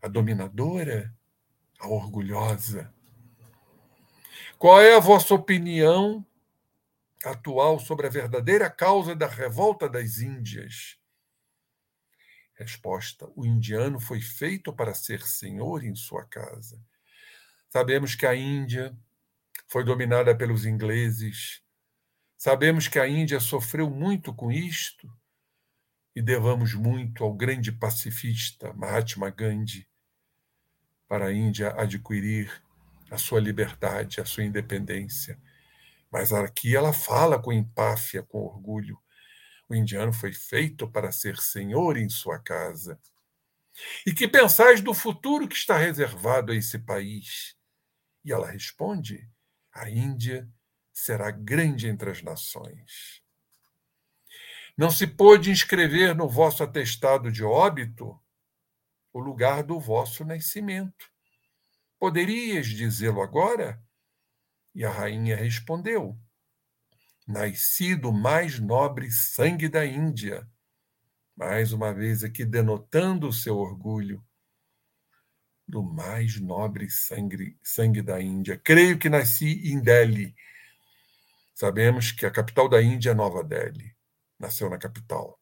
a 0.00 0.06
dominadora, 0.06 1.12
a 1.80 1.88
orgulhosa. 1.88 2.94
Qual 4.56 4.80
é 4.80 4.94
a 4.94 5.00
vossa 5.00 5.34
opinião 5.34 6.24
atual 7.24 7.80
sobre 7.80 8.06
a 8.06 8.10
verdadeira 8.10 8.70
causa 8.70 9.16
da 9.16 9.26
revolta 9.26 9.88
das 9.88 10.18
Índias? 10.18 10.97
Resposta: 12.58 13.30
O 13.36 13.46
indiano 13.46 14.00
foi 14.00 14.20
feito 14.20 14.72
para 14.72 14.92
ser 14.92 15.22
senhor 15.22 15.84
em 15.84 15.94
sua 15.94 16.24
casa. 16.24 16.82
Sabemos 17.68 18.16
que 18.16 18.26
a 18.26 18.34
Índia 18.34 18.98
foi 19.68 19.84
dominada 19.84 20.36
pelos 20.36 20.66
ingleses. 20.66 21.62
Sabemos 22.36 22.88
que 22.88 22.98
a 22.98 23.06
Índia 23.06 23.38
sofreu 23.38 23.88
muito 23.88 24.34
com 24.34 24.50
isto 24.50 25.08
e 26.16 26.20
devamos 26.20 26.74
muito 26.74 27.22
ao 27.22 27.32
grande 27.32 27.70
pacifista 27.70 28.72
Mahatma 28.72 29.30
Gandhi 29.30 29.88
para 31.06 31.26
a 31.26 31.32
Índia 31.32 31.72
adquirir 31.80 32.50
a 33.08 33.16
sua 33.16 33.38
liberdade, 33.38 34.20
a 34.20 34.24
sua 34.24 34.44
independência. 34.44 35.38
Mas 36.10 36.32
aqui 36.32 36.74
ela 36.74 36.92
fala 36.92 37.40
com 37.40 37.52
empáfia, 37.52 38.22
com 38.22 38.40
orgulho. 38.40 38.98
O 39.68 39.74
indiano 39.74 40.12
foi 40.12 40.32
feito 40.32 40.90
para 40.90 41.12
ser 41.12 41.36
senhor 41.36 41.96
em 41.96 42.08
sua 42.08 42.38
casa. 42.38 42.98
E 44.06 44.12
que 44.12 44.26
pensais 44.26 44.80
do 44.80 44.94
futuro 44.94 45.46
que 45.46 45.54
está 45.54 45.76
reservado 45.76 46.52
a 46.52 46.54
esse 46.54 46.78
país? 46.78 47.56
E 48.24 48.32
ela 48.32 48.50
responde: 48.50 49.28
a 49.72 49.88
Índia 49.88 50.48
será 50.92 51.30
grande 51.30 51.86
entre 51.86 52.10
as 52.10 52.22
nações. 52.22 53.22
Não 54.76 54.90
se 54.90 55.06
pôde 55.06 55.50
inscrever 55.50 56.14
no 56.14 56.28
vosso 56.28 56.62
atestado 56.62 57.30
de 57.30 57.44
óbito 57.44 58.18
o 59.12 59.20
lugar 59.20 59.62
do 59.62 59.78
vosso 59.78 60.24
nascimento. 60.24 61.10
Poderias 61.98 62.66
dizê-lo 62.66 63.20
agora? 63.20 63.82
E 64.74 64.84
a 64.84 64.90
rainha 64.90 65.36
respondeu: 65.36 66.18
Nasci 67.28 67.94
do 67.94 68.10
mais 68.10 68.58
nobre 68.58 69.10
sangue 69.10 69.68
da 69.68 69.84
Índia. 69.84 70.48
Mais 71.36 71.74
uma 71.74 71.92
vez 71.92 72.24
aqui 72.24 72.42
denotando 72.42 73.28
o 73.28 73.32
seu 73.34 73.58
orgulho. 73.58 74.24
Do 75.66 75.82
mais 75.82 76.40
nobre 76.40 76.88
sangue, 76.88 77.58
sangue 77.62 78.00
da 78.00 78.18
Índia. 78.18 78.56
Creio 78.56 78.98
que 78.98 79.10
nasci 79.10 79.60
em 79.70 79.78
Delhi. 79.78 80.34
Sabemos 81.54 82.12
que 82.12 82.24
a 82.24 82.30
capital 82.30 82.66
da 82.66 82.80
Índia 82.80 83.10
é 83.10 83.14
Nova 83.14 83.44
Delhi. 83.44 83.94
Nasceu 84.38 84.70
na 84.70 84.78
capital. 84.78 85.38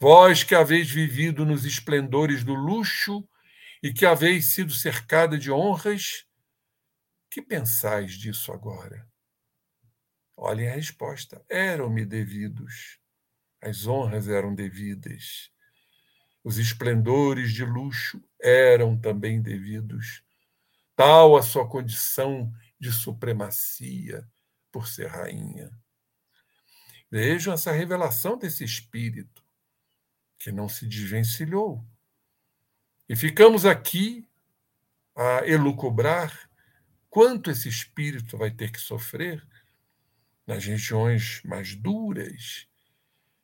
Vós 0.00 0.42
que 0.42 0.54
haveis 0.54 0.90
vivido 0.90 1.44
nos 1.44 1.66
esplendores 1.66 2.42
do 2.42 2.54
luxo 2.54 3.28
e 3.82 3.92
que 3.92 4.06
haveis 4.06 4.54
sido 4.54 4.72
cercada 4.72 5.36
de 5.36 5.52
honras, 5.52 6.26
que 7.28 7.42
pensais 7.42 8.12
disso 8.12 8.50
agora? 8.50 9.06
Olhem 10.36 10.68
a 10.68 10.74
resposta. 10.74 11.44
Eram-me 11.48 12.04
devidos. 12.04 12.98
As 13.60 13.86
honras 13.86 14.28
eram 14.28 14.54
devidas. 14.54 15.50
Os 16.42 16.58
esplendores 16.58 17.52
de 17.52 17.64
luxo 17.64 18.22
eram 18.40 18.98
também 18.98 19.40
devidos. 19.40 20.22
Tal 20.94 21.36
a 21.36 21.42
sua 21.42 21.68
condição 21.68 22.52
de 22.78 22.92
supremacia 22.92 24.28
por 24.70 24.86
ser 24.86 25.06
rainha. 25.06 25.70
Vejam 27.10 27.54
essa 27.54 27.72
revelação 27.72 28.36
desse 28.36 28.64
espírito 28.64 29.42
que 30.38 30.52
não 30.52 30.68
se 30.68 30.86
desvencilhou. 30.86 31.82
E 33.08 33.16
ficamos 33.16 33.64
aqui 33.64 34.28
a 35.14 35.46
elucubrar 35.46 36.50
quanto 37.08 37.50
esse 37.50 37.68
espírito 37.68 38.36
vai 38.36 38.50
ter 38.50 38.70
que 38.72 38.80
sofrer 38.80 39.46
nas 40.46 40.64
regiões 40.64 41.40
mais 41.44 41.74
duras, 41.74 42.66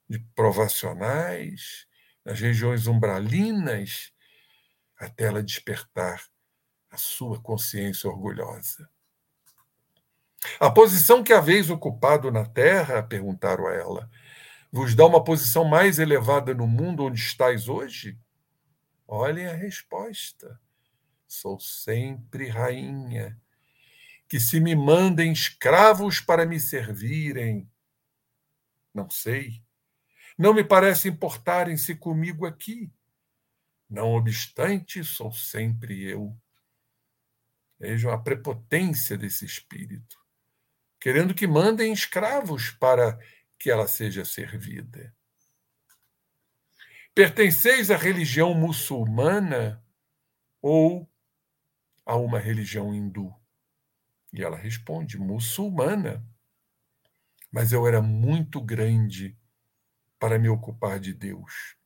de 0.09 0.19
provacionais, 0.35 1.87
nas 2.25 2.41
regiões 2.41 2.87
umbralinas, 2.87 4.13
até 4.99 5.25
ela 5.25 5.43
despertar 5.43 6.23
a 6.91 6.97
sua 6.97 7.41
consciência 7.41 8.11
orgulhosa. 8.11 8.89
A 10.59 10.71
posição 10.71 11.23
que 11.23 11.33
haveis 11.33 11.71
ocupado 11.71 12.31
na 12.31 12.45
terra, 12.45 13.03
perguntaram 13.03 13.67
a 13.67 13.75
ela, 13.75 14.11
vos 14.73 14.95
dá 14.95 15.07
uma 15.07 15.23
posição 15.23 15.65
mais 15.65 15.99
elevada 15.99 16.55
no 16.55 16.67
mundo 16.67 17.05
onde 17.05 17.21
estáis 17.21 17.69
hoje? 17.69 18.19
Olhem 19.07 19.47
a 19.47 19.55
resposta. 19.55 20.61
Sou 21.27 21.59
sempre 21.61 22.49
rainha 22.49 23.41
que 24.31 24.39
se 24.39 24.61
me 24.61 24.77
mandem 24.77 25.33
escravos 25.33 26.21
para 26.21 26.47
me 26.47 26.61
servirem. 26.61 27.69
Não 28.95 29.11
sei. 29.11 29.61
Não 30.39 30.55
me 30.55 30.63
parece 30.63 31.09
importarem-se 31.09 31.97
comigo 31.97 32.47
aqui. 32.47 32.93
Não 33.89 34.15
obstante, 34.15 35.03
sou 35.03 35.33
sempre 35.33 36.05
eu. 36.05 36.41
Vejam 37.77 38.13
a 38.13 38.23
prepotência 38.23 39.19
desse 39.19 39.45
espírito, 39.45 40.17
querendo 41.01 41.35
que 41.35 41.49
mandem 41.49 41.93
escravos 41.93 42.71
para 42.71 43.19
que 43.59 43.69
ela 43.69 43.89
seja 43.89 44.25
servida. 44.25 45.13
Pertenceis 47.13 47.91
à 47.91 47.97
religião 47.97 48.55
muçulmana 48.55 49.85
ou 50.63 51.11
a 52.07 52.15
uma 52.15 52.39
religião 52.39 52.95
hindu? 52.95 53.40
E 54.33 54.43
ela 54.43 54.57
responde: 54.57 55.19
muçulmana. 55.19 56.25
Mas 57.51 57.73
eu 57.73 57.87
era 57.87 58.01
muito 58.01 58.61
grande 58.61 59.37
para 60.19 60.39
me 60.39 60.49
ocupar 60.49 61.01
de 61.01 61.13
Deus. 61.13 61.77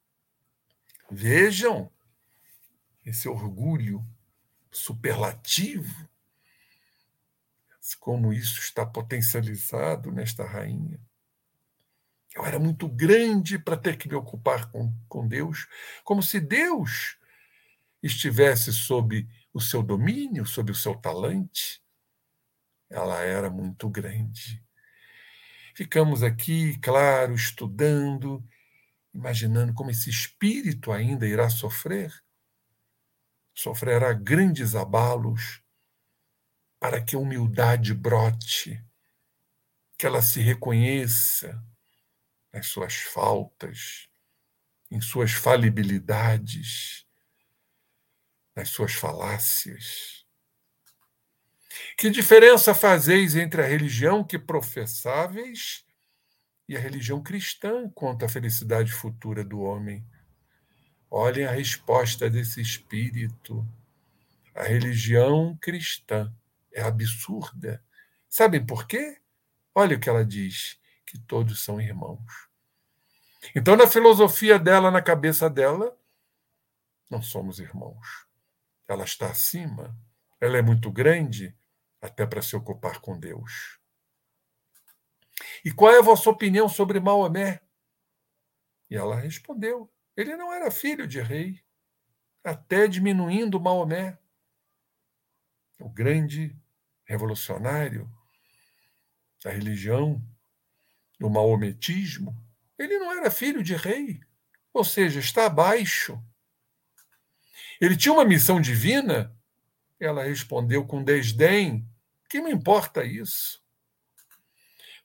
Vejam 1.10 1.90
esse 3.04 3.28
orgulho 3.28 4.06
superlativo, 4.70 6.08
como 7.98 8.32
isso 8.32 8.60
está 8.60 8.84
potencializado 8.84 10.10
nesta 10.10 10.44
rainha. 10.44 11.00
Eu 12.34 12.44
era 12.44 12.58
muito 12.58 12.88
grande 12.88 13.58
para 13.58 13.76
ter 13.76 13.96
que 13.96 14.08
me 14.08 14.14
ocupar 14.14 14.70
com, 14.70 14.92
com 15.08 15.28
Deus, 15.28 15.68
como 16.02 16.22
se 16.22 16.40
Deus 16.40 17.16
estivesse 18.02 18.72
sob 18.72 19.28
o 19.52 19.60
seu 19.60 19.82
domínio, 19.82 20.44
sob 20.44 20.72
o 20.72 20.74
seu 20.74 20.94
talante 20.94 21.83
ela 22.94 23.20
era 23.22 23.50
muito 23.50 23.88
grande. 23.88 24.64
Ficamos 25.74 26.22
aqui, 26.22 26.78
claro, 26.78 27.34
estudando, 27.34 28.42
imaginando 29.12 29.74
como 29.74 29.90
esse 29.90 30.08
espírito 30.08 30.92
ainda 30.92 31.26
irá 31.26 31.50
sofrer. 31.50 32.14
Sofrerá 33.52 34.12
grandes 34.12 34.76
abalos 34.76 35.60
para 36.78 37.02
que 37.02 37.16
a 37.16 37.18
humildade 37.18 37.92
brote, 37.92 38.80
que 39.98 40.06
ela 40.06 40.22
se 40.22 40.40
reconheça 40.40 41.60
nas 42.52 42.66
suas 42.66 42.94
faltas, 42.94 44.08
em 44.88 45.00
suas 45.00 45.32
falibilidades, 45.32 47.04
nas 48.54 48.68
suas 48.68 48.94
falácias 48.94 50.23
que 51.96 52.10
diferença 52.10 52.74
fazeis 52.74 53.36
entre 53.36 53.62
a 53.62 53.66
religião 53.66 54.24
que 54.24 54.38
professáveis 54.38 55.84
e 56.68 56.76
a 56.76 56.80
religião 56.80 57.22
cristã 57.22 57.88
quanto 57.90 58.24
à 58.24 58.28
felicidade 58.28 58.92
futura 58.92 59.44
do 59.44 59.60
homem? 59.60 60.04
Olhem 61.10 61.44
a 61.44 61.50
resposta 61.50 62.28
desse 62.28 62.60
espírito. 62.60 63.66
A 64.54 64.64
religião 64.64 65.56
cristã 65.60 66.32
é 66.72 66.82
absurda. 66.82 67.82
Sabem 68.28 68.64
por 68.64 68.86
quê? 68.86 69.18
Olha 69.74 69.96
o 69.96 70.00
que 70.00 70.08
ela 70.08 70.24
diz: 70.24 70.78
que 71.06 71.18
todos 71.18 71.62
são 71.62 71.80
irmãos. 71.80 72.48
Então, 73.54 73.76
na 73.76 73.86
filosofia 73.86 74.58
dela, 74.58 74.90
na 74.90 75.02
cabeça 75.02 75.48
dela, 75.48 75.96
não 77.10 77.22
somos 77.22 77.60
irmãos. 77.60 78.26
Ela 78.88 79.04
está 79.04 79.28
acima, 79.28 79.96
ela 80.40 80.58
é 80.58 80.62
muito 80.62 80.90
grande, 80.90 81.54
até 82.04 82.26
para 82.26 82.42
se 82.42 82.54
ocupar 82.54 83.00
com 83.00 83.18
Deus. 83.18 83.80
E 85.64 85.72
qual 85.72 85.90
é 85.90 85.98
a 85.98 86.02
vossa 86.02 86.28
opinião 86.28 86.68
sobre 86.68 87.00
Maomé? 87.00 87.62
E 88.90 88.94
ela 88.94 89.16
respondeu: 89.16 89.90
Ele 90.14 90.36
não 90.36 90.52
era 90.52 90.70
filho 90.70 91.06
de 91.06 91.20
rei, 91.22 91.64
até 92.44 92.86
diminuindo 92.86 93.58
Maomé, 93.58 94.18
o 95.80 95.88
grande 95.88 96.54
revolucionário 97.04 98.10
da 99.42 99.50
religião, 99.50 100.22
do 101.18 101.30
maometismo. 101.30 102.36
Ele 102.78 102.98
não 102.98 103.12
era 103.12 103.30
filho 103.30 103.62
de 103.62 103.74
rei, 103.74 104.20
ou 104.74 104.84
seja, 104.84 105.20
está 105.20 105.46
abaixo. 105.46 106.22
Ele 107.80 107.96
tinha 107.96 108.12
uma 108.12 108.24
missão 108.24 108.60
divina? 108.60 109.34
Ela 109.98 110.24
respondeu 110.24 110.86
com 110.86 111.02
desdém: 111.02 111.88
Que 112.34 112.40
me 112.40 112.50
importa 112.50 113.04
isso? 113.04 113.62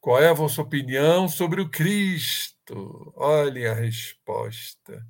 Qual 0.02 0.20
é 0.20 0.30
a 0.30 0.34
vossa 0.34 0.64
opinião 0.64 1.30
sobre 1.30 1.62
o 1.62 1.70
Cristo? 1.70 3.14
Olhem 3.16 3.68
a 3.68 3.74
resposta. 3.76 5.08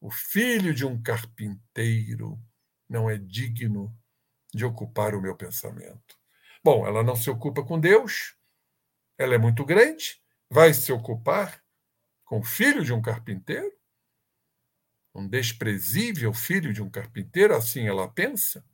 O 0.00 0.10
filho 0.10 0.72
de 0.72 0.86
um 0.86 0.98
carpinteiro 1.02 2.42
não 2.88 3.10
é 3.10 3.18
digno 3.18 3.94
de 4.54 4.64
ocupar 4.64 5.14
o 5.14 5.20
meu 5.20 5.36
pensamento. 5.36 6.18
Bom, 6.64 6.86
ela 6.86 7.02
não 7.02 7.14
se 7.14 7.28
ocupa 7.28 7.62
com 7.62 7.78
Deus, 7.78 8.34
ela 9.18 9.34
é 9.34 9.38
muito 9.38 9.62
grande, 9.62 10.18
vai 10.48 10.72
se 10.72 10.90
ocupar 10.90 11.62
com 12.24 12.38
o 12.38 12.44
filho 12.44 12.82
de 12.82 12.94
um 12.94 13.02
carpinteiro? 13.02 13.76
Um 15.14 15.28
desprezível 15.28 16.32
filho 16.32 16.72
de 16.72 16.82
um 16.82 16.88
carpinteiro, 16.88 17.54
assim 17.54 17.86
ela 17.86 18.10
pensa? 18.10 18.64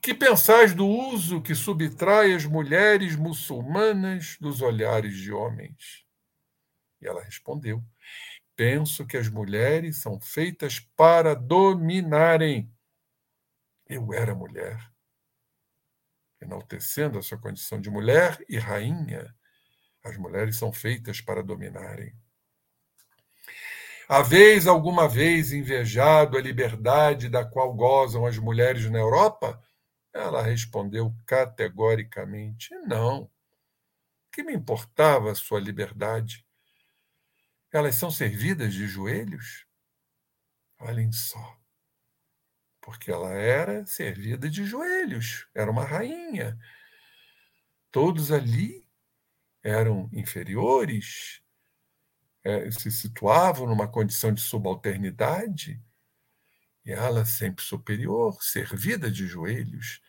Que 0.00 0.14
pensais 0.14 0.74
do 0.74 0.86
uso 0.86 1.42
que 1.42 1.54
subtrai 1.54 2.32
as 2.32 2.44
mulheres 2.44 3.16
muçulmanas 3.16 4.36
dos 4.40 4.62
olhares 4.62 5.16
de 5.16 5.32
homens? 5.32 6.06
E 7.00 7.06
ela 7.06 7.22
respondeu: 7.22 7.82
Penso 8.54 9.06
que 9.06 9.16
as 9.16 9.28
mulheres 9.28 9.98
são 9.98 10.20
feitas 10.20 10.80
para 10.96 11.34
dominarem. 11.34 12.72
Eu 13.86 14.12
era 14.12 14.34
mulher. 14.34 14.78
Enaltecendo 16.40 17.18
a 17.18 17.22
sua 17.22 17.38
condição 17.38 17.80
de 17.80 17.90
mulher 17.90 18.38
e 18.48 18.58
rainha, 18.58 19.34
as 20.04 20.16
mulheres 20.16 20.56
são 20.56 20.72
feitas 20.72 21.20
para 21.20 21.42
dominarem. 21.42 22.14
Haveis 24.08 24.66
alguma 24.66 25.08
vez 25.08 25.52
invejado 25.52 26.38
a 26.38 26.40
liberdade 26.40 27.28
da 27.28 27.44
qual 27.44 27.74
gozam 27.74 28.24
as 28.24 28.38
mulheres 28.38 28.88
na 28.88 28.98
Europa? 28.98 29.62
Ela 30.18 30.42
respondeu 30.42 31.14
categoricamente: 31.24 32.74
Não. 32.80 33.30
Que 34.32 34.42
me 34.42 34.52
importava 34.52 35.30
a 35.30 35.34
sua 35.34 35.60
liberdade? 35.60 36.44
Elas 37.72 37.94
são 37.94 38.10
servidas 38.10 38.74
de 38.74 38.88
joelhos? 38.88 39.64
Olhem 40.80 41.12
só. 41.12 41.56
Porque 42.80 43.12
ela 43.12 43.32
era 43.32 43.86
servida 43.86 44.50
de 44.50 44.64
joelhos, 44.64 45.46
era 45.54 45.70
uma 45.70 45.84
rainha. 45.84 46.58
Todos 47.92 48.32
ali 48.32 48.88
eram 49.62 50.10
inferiores, 50.12 51.40
é, 52.42 52.68
se 52.72 52.90
situavam 52.90 53.68
numa 53.68 53.86
condição 53.86 54.32
de 54.34 54.40
subalternidade, 54.40 55.80
e 56.84 56.90
ela 56.90 57.24
sempre 57.24 57.62
superior, 57.62 58.42
servida 58.42 59.10
de 59.10 59.26
joelhos. 59.26 60.00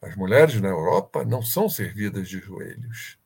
As 0.00 0.14
mulheres 0.14 0.60
na 0.60 0.68
Europa 0.68 1.24
não 1.24 1.42
são 1.42 1.68
servidas 1.68 2.28
de 2.28 2.38
joelhos. 2.38 3.18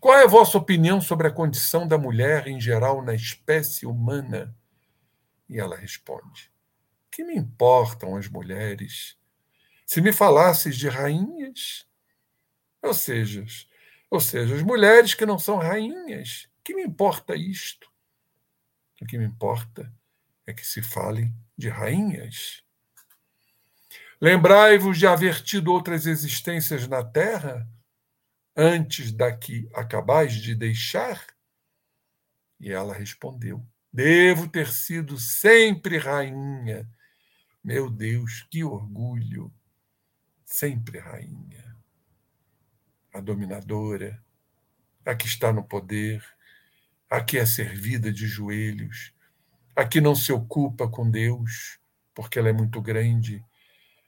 Qual 0.00 0.16
é 0.16 0.24
a 0.24 0.28
vossa 0.28 0.56
opinião 0.56 1.00
sobre 1.00 1.26
a 1.26 1.32
condição 1.32 1.86
da 1.86 1.98
mulher 1.98 2.46
em 2.46 2.60
geral 2.60 3.02
na 3.02 3.14
espécie 3.14 3.86
humana? 3.86 4.54
E 5.48 5.58
ela 5.58 5.76
responde: 5.76 6.50
Que 7.10 7.24
me 7.24 7.36
importam 7.36 8.16
as 8.16 8.28
mulheres? 8.28 9.18
Se 9.86 10.00
me 10.00 10.12
falasses 10.12 10.76
de 10.76 10.88
rainhas, 10.88 11.86
ou 12.82 12.94
seja, 12.94 13.44
ou 14.10 14.20
seja, 14.20 14.54
as 14.54 14.62
mulheres 14.62 15.14
que 15.14 15.26
não 15.26 15.38
são 15.38 15.58
rainhas, 15.58 16.48
que 16.62 16.74
me 16.74 16.82
importa 16.82 17.36
isto? 17.36 17.92
O 19.00 19.06
que 19.06 19.18
me 19.18 19.24
importa 19.24 19.92
é 20.46 20.52
que 20.52 20.66
se 20.66 20.80
fale 20.80 21.30
de 21.56 21.68
rainhas. 21.68 22.63
Lembrai-vos 24.20 24.98
de 24.98 25.06
haver 25.06 25.42
tido 25.42 25.72
outras 25.72 26.06
existências 26.06 26.86
na 26.86 27.04
terra 27.04 27.68
antes 28.56 29.12
da 29.12 29.36
que 29.36 29.68
acabais 29.74 30.34
de 30.34 30.54
deixar? 30.54 31.26
E 32.60 32.70
ela 32.70 32.94
respondeu: 32.94 33.64
Devo 33.92 34.48
ter 34.48 34.68
sido 34.68 35.18
sempre 35.18 35.98
rainha. 35.98 36.88
Meu 37.62 37.90
Deus, 37.90 38.46
que 38.50 38.62
orgulho! 38.62 39.52
Sempre 40.44 40.98
rainha. 40.98 41.74
A 43.12 43.20
dominadora, 43.20 44.22
a 45.04 45.14
que 45.14 45.26
está 45.26 45.52
no 45.52 45.64
poder, 45.64 46.24
a 47.10 47.22
que 47.22 47.38
é 47.38 47.46
servida 47.46 48.12
de 48.12 48.26
joelhos, 48.26 49.12
a 49.74 49.84
que 49.84 50.00
não 50.00 50.14
se 50.14 50.32
ocupa 50.32 50.88
com 50.88 51.10
Deus, 51.10 51.78
porque 52.14 52.38
ela 52.38 52.48
é 52.48 52.52
muito 52.52 52.80
grande, 52.80 53.44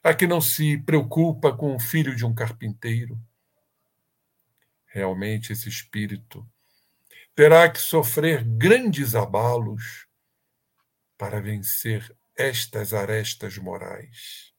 a 0.07 0.15
que 0.15 0.27
não 0.27 0.41
se 0.41 0.79
preocupa 0.79 1.57
com 1.57 1.75
o 1.75 1.81
filho 1.81 2.15
de 2.15 2.25
um 2.25 2.35
carpinteiro. 2.35 3.19
Realmente, 4.87 5.53
esse 5.53 5.69
espírito 5.69 6.49
terá 7.35 7.69
que 7.69 7.81
sofrer 7.81 8.45
grandes 8.45 9.15
abalos 9.15 10.07
para 11.19 11.41
vencer 11.41 12.17
estas 12.37 12.95
arestas 12.95 13.59
morais. 13.59 14.53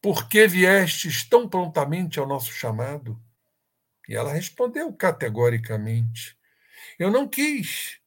Por 0.00 0.28
que 0.28 0.46
viestes 0.46 1.28
tão 1.28 1.48
prontamente 1.48 2.20
ao 2.20 2.26
nosso 2.26 2.52
chamado? 2.52 3.20
E 4.08 4.14
ela 4.14 4.32
respondeu 4.32 4.92
categoricamente: 4.92 6.38
Eu 6.98 7.10
não 7.10 7.28
quis, 7.28 7.98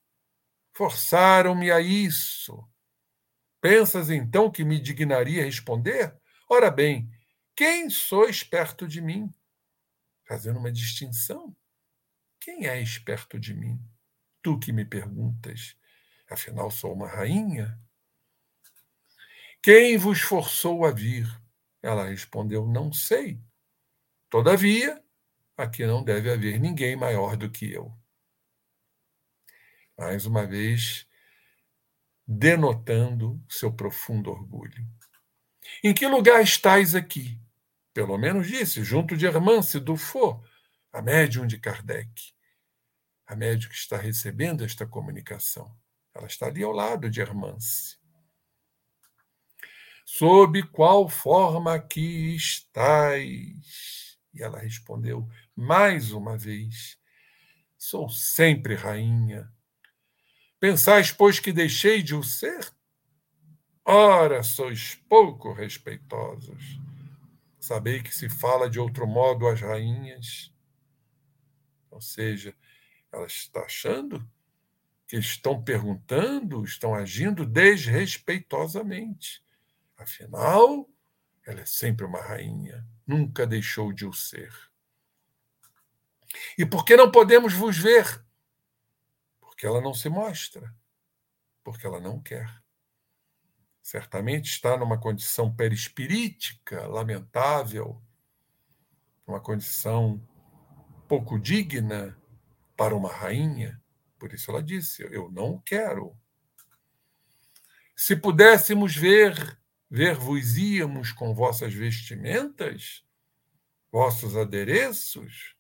Forçaram-me 0.73 1.69
a 1.69 1.79
isso. 1.79 2.67
Pensas 3.61 4.09
então 4.09 4.51
que 4.51 4.63
me 4.63 4.79
dignaria 4.79 5.45
responder? 5.45 6.13
Ora 6.49 6.71
bem, 6.71 7.09
quem 7.55 7.89
sois 7.89 8.43
perto 8.43 8.87
de 8.87 8.99
mim? 8.99 9.31
Fazendo 10.27 10.59
uma 10.59 10.71
distinção. 10.71 11.55
Quem 12.39 12.67
é 12.67 12.81
esperto 12.81 13.39
de 13.39 13.53
mim? 13.53 13.79
Tu 14.41 14.57
que 14.57 14.73
me 14.73 14.83
perguntas. 14.83 15.75
Afinal, 16.29 16.71
sou 16.71 16.93
uma 16.93 17.07
rainha. 17.07 17.79
Quem 19.61 19.97
vos 19.97 20.21
forçou 20.21 20.83
a 20.83 20.91
vir? 20.91 21.27
Ela 21.83 22.09
respondeu: 22.09 22.67
Não 22.67 22.91
sei. 22.91 23.39
Todavia, 24.27 25.03
aqui 25.55 25.85
não 25.85 26.03
deve 26.03 26.31
haver 26.31 26.59
ninguém 26.59 26.95
maior 26.95 27.37
do 27.37 27.49
que 27.49 27.71
eu 27.71 27.95
mais 30.01 30.25
uma 30.25 30.47
vez, 30.47 31.05
denotando 32.27 33.41
seu 33.49 33.71
profundo 33.71 34.31
orgulho. 34.31 34.87
Em 35.83 35.93
que 35.93 36.07
lugar 36.07 36.41
estáis 36.41 36.95
aqui? 36.95 37.39
Pelo 37.93 38.17
menos 38.17 38.47
disse, 38.47 38.83
junto 38.83 39.17
de 39.17 39.25
Hermance 39.25 39.79
Dufour, 39.79 40.43
a 40.93 41.01
médium 41.01 41.45
de 41.45 41.57
Kardec. 41.57 42.33
A 43.25 43.35
médium 43.35 43.69
que 43.69 43.75
está 43.75 43.97
recebendo 43.97 44.63
esta 44.63 44.85
comunicação. 44.85 45.75
Ela 46.13 46.27
está 46.27 46.47
ali 46.47 46.63
ao 46.63 46.71
lado 46.71 47.09
de 47.09 47.21
Hermance. 47.21 47.97
Sob 50.05 50.61
qual 50.63 51.07
forma 51.07 51.73
aqui 51.73 52.35
estáis? 52.35 54.19
E 54.33 54.43
ela 54.43 54.59
respondeu 54.59 55.27
mais 55.55 56.11
uma 56.11 56.37
vez: 56.37 56.97
Sou 57.77 58.09
sempre 58.09 58.75
rainha, 58.75 59.49
Pensais, 60.61 61.11
pois, 61.11 61.39
que 61.39 61.51
deixei 61.51 62.03
de 62.03 62.13
o 62.13 62.21
ser? 62.21 62.71
Ora, 63.83 64.43
sois 64.43 64.93
pouco 65.09 65.51
respeitosos. 65.53 66.79
Sabei 67.59 68.03
que 68.03 68.13
se 68.13 68.29
fala 68.29 68.69
de 68.69 68.79
outro 68.79 69.07
modo 69.07 69.47
às 69.47 69.59
rainhas. 69.59 70.53
Ou 71.89 71.99
seja, 71.99 72.55
ela 73.11 73.25
está 73.25 73.61
achando 73.61 74.23
que 75.07 75.17
estão 75.17 75.63
perguntando, 75.63 76.63
estão 76.63 76.93
agindo 76.93 77.43
desrespeitosamente. 77.43 79.43
Afinal, 79.97 80.87
ela 81.43 81.61
é 81.61 81.65
sempre 81.65 82.05
uma 82.05 82.21
rainha, 82.21 82.85
nunca 83.07 83.47
deixou 83.47 83.91
de 83.91 84.05
o 84.05 84.13
ser. 84.13 84.53
E 86.55 86.67
por 86.67 86.85
que 86.85 86.95
não 86.95 87.11
podemos 87.11 87.51
vos 87.51 87.79
ver? 87.79 88.23
Porque 89.61 89.67
ela 89.67 89.79
não 89.79 89.93
se 89.93 90.09
mostra, 90.09 90.73
porque 91.63 91.85
ela 91.85 91.99
não 91.99 92.19
quer. 92.19 92.51
Certamente 93.79 94.49
está 94.49 94.75
numa 94.75 94.99
condição 94.99 95.55
perispirítica, 95.55 96.87
lamentável, 96.87 98.01
uma 99.27 99.39
condição 99.39 100.19
pouco 101.07 101.37
digna, 101.37 102.19
para 102.75 102.95
uma 102.95 103.13
rainha. 103.13 103.79
Por 104.17 104.33
isso 104.33 104.49
ela 104.49 104.63
disse: 104.63 105.03
Eu 105.11 105.29
não 105.31 105.59
quero. 105.59 106.17
Se 107.95 108.15
pudéssemos 108.15 108.95
ver, 108.95 109.61
ver-vos-íamos 109.87 111.11
com 111.11 111.35
vossas 111.35 111.71
vestimentas, 111.71 113.05
vossos 113.91 114.35
adereços, 114.35 115.55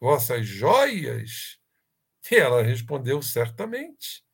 vossas 0.00 0.46
joias? 0.46 1.60
E 2.30 2.34
ela 2.34 2.62
respondeu: 2.62 3.22
Certamente. 3.22 4.24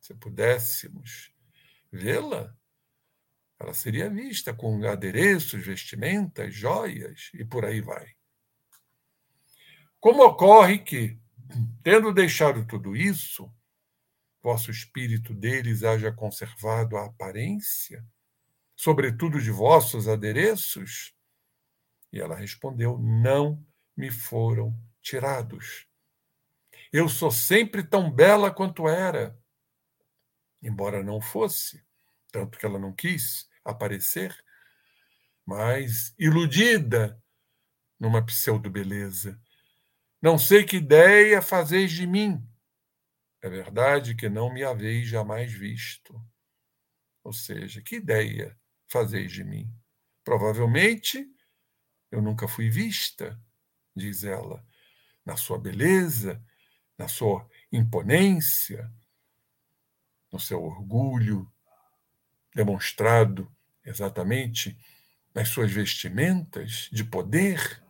Se 0.00 0.14
pudéssemos 0.14 1.32
vê-la, 1.90 2.56
ela 3.58 3.74
seria 3.74 4.08
vista 4.08 4.54
com 4.54 4.82
adereços, 4.86 5.66
vestimentas, 5.66 6.54
joias 6.54 7.30
e 7.34 7.44
por 7.44 7.64
aí 7.64 7.80
vai. 7.80 8.14
Como 9.98 10.24
ocorre 10.24 10.78
que, 10.78 11.18
tendo 11.82 12.14
deixado 12.14 12.64
tudo 12.64 12.94
isso, 12.94 13.52
vosso 14.40 14.70
espírito 14.70 15.34
deles 15.34 15.82
haja 15.82 16.12
conservado 16.12 16.96
a 16.96 17.06
aparência, 17.06 18.06
sobretudo 18.76 19.40
de 19.40 19.50
vossos 19.50 20.06
adereços? 20.06 21.12
E 22.12 22.20
ela 22.20 22.36
respondeu: 22.36 22.96
Não 22.98 23.66
me 23.96 24.10
foram 24.10 24.72
tirados. 25.02 25.87
Eu 26.92 27.08
sou 27.08 27.30
sempre 27.30 27.82
tão 27.82 28.10
bela 28.10 28.50
quanto 28.50 28.88
era, 28.88 29.38
embora 30.62 31.02
não 31.02 31.20
fosse, 31.20 31.84
tanto 32.32 32.58
que 32.58 32.64
ela 32.64 32.78
não 32.78 32.94
quis 32.94 33.48
aparecer, 33.64 34.34
mas 35.44 36.14
iludida 36.18 37.22
numa 38.00 38.24
pseudo-beleza. 38.24 39.38
Não 40.20 40.38
sei 40.38 40.64
que 40.64 40.78
ideia 40.78 41.42
fazeis 41.42 41.92
de 41.92 42.06
mim. 42.06 42.42
É 43.42 43.48
verdade 43.48 44.14
que 44.14 44.28
não 44.28 44.52
me 44.52 44.64
haveis 44.64 45.08
jamais 45.08 45.52
visto. 45.52 46.20
Ou 47.22 47.32
seja, 47.32 47.82
que 47.82 47.96
ideia 47.96 48.58
fazeis 48.88 49.30
de 49.30 49.44
mim? 49.44 49.70
Provavelmente 50.24 51.26
eu 52.10 52.22
nunca 52.22 52.48
fui 52.48 52.70
vista, 52.70 53.38
diz 53.94 54.24
ela, 54.24 54.64
na 55.24 55.36
sua 55.36 55.58
beleza, 55.58 56.42
na 56.98 57.06
sua 57.06 57.48
imponência, 57.72 58.92
no 60.32 60.40
seu 60.40 60.62
orgulho 60.62 61.50
demonstrado 62.54 63.50
exatamente 63.84 64.76
nas 65.32 65.48
suas 65.48 65.70
vestimentas 65.70 66.88
de 66.92 67.04
poder? 67.04 67.82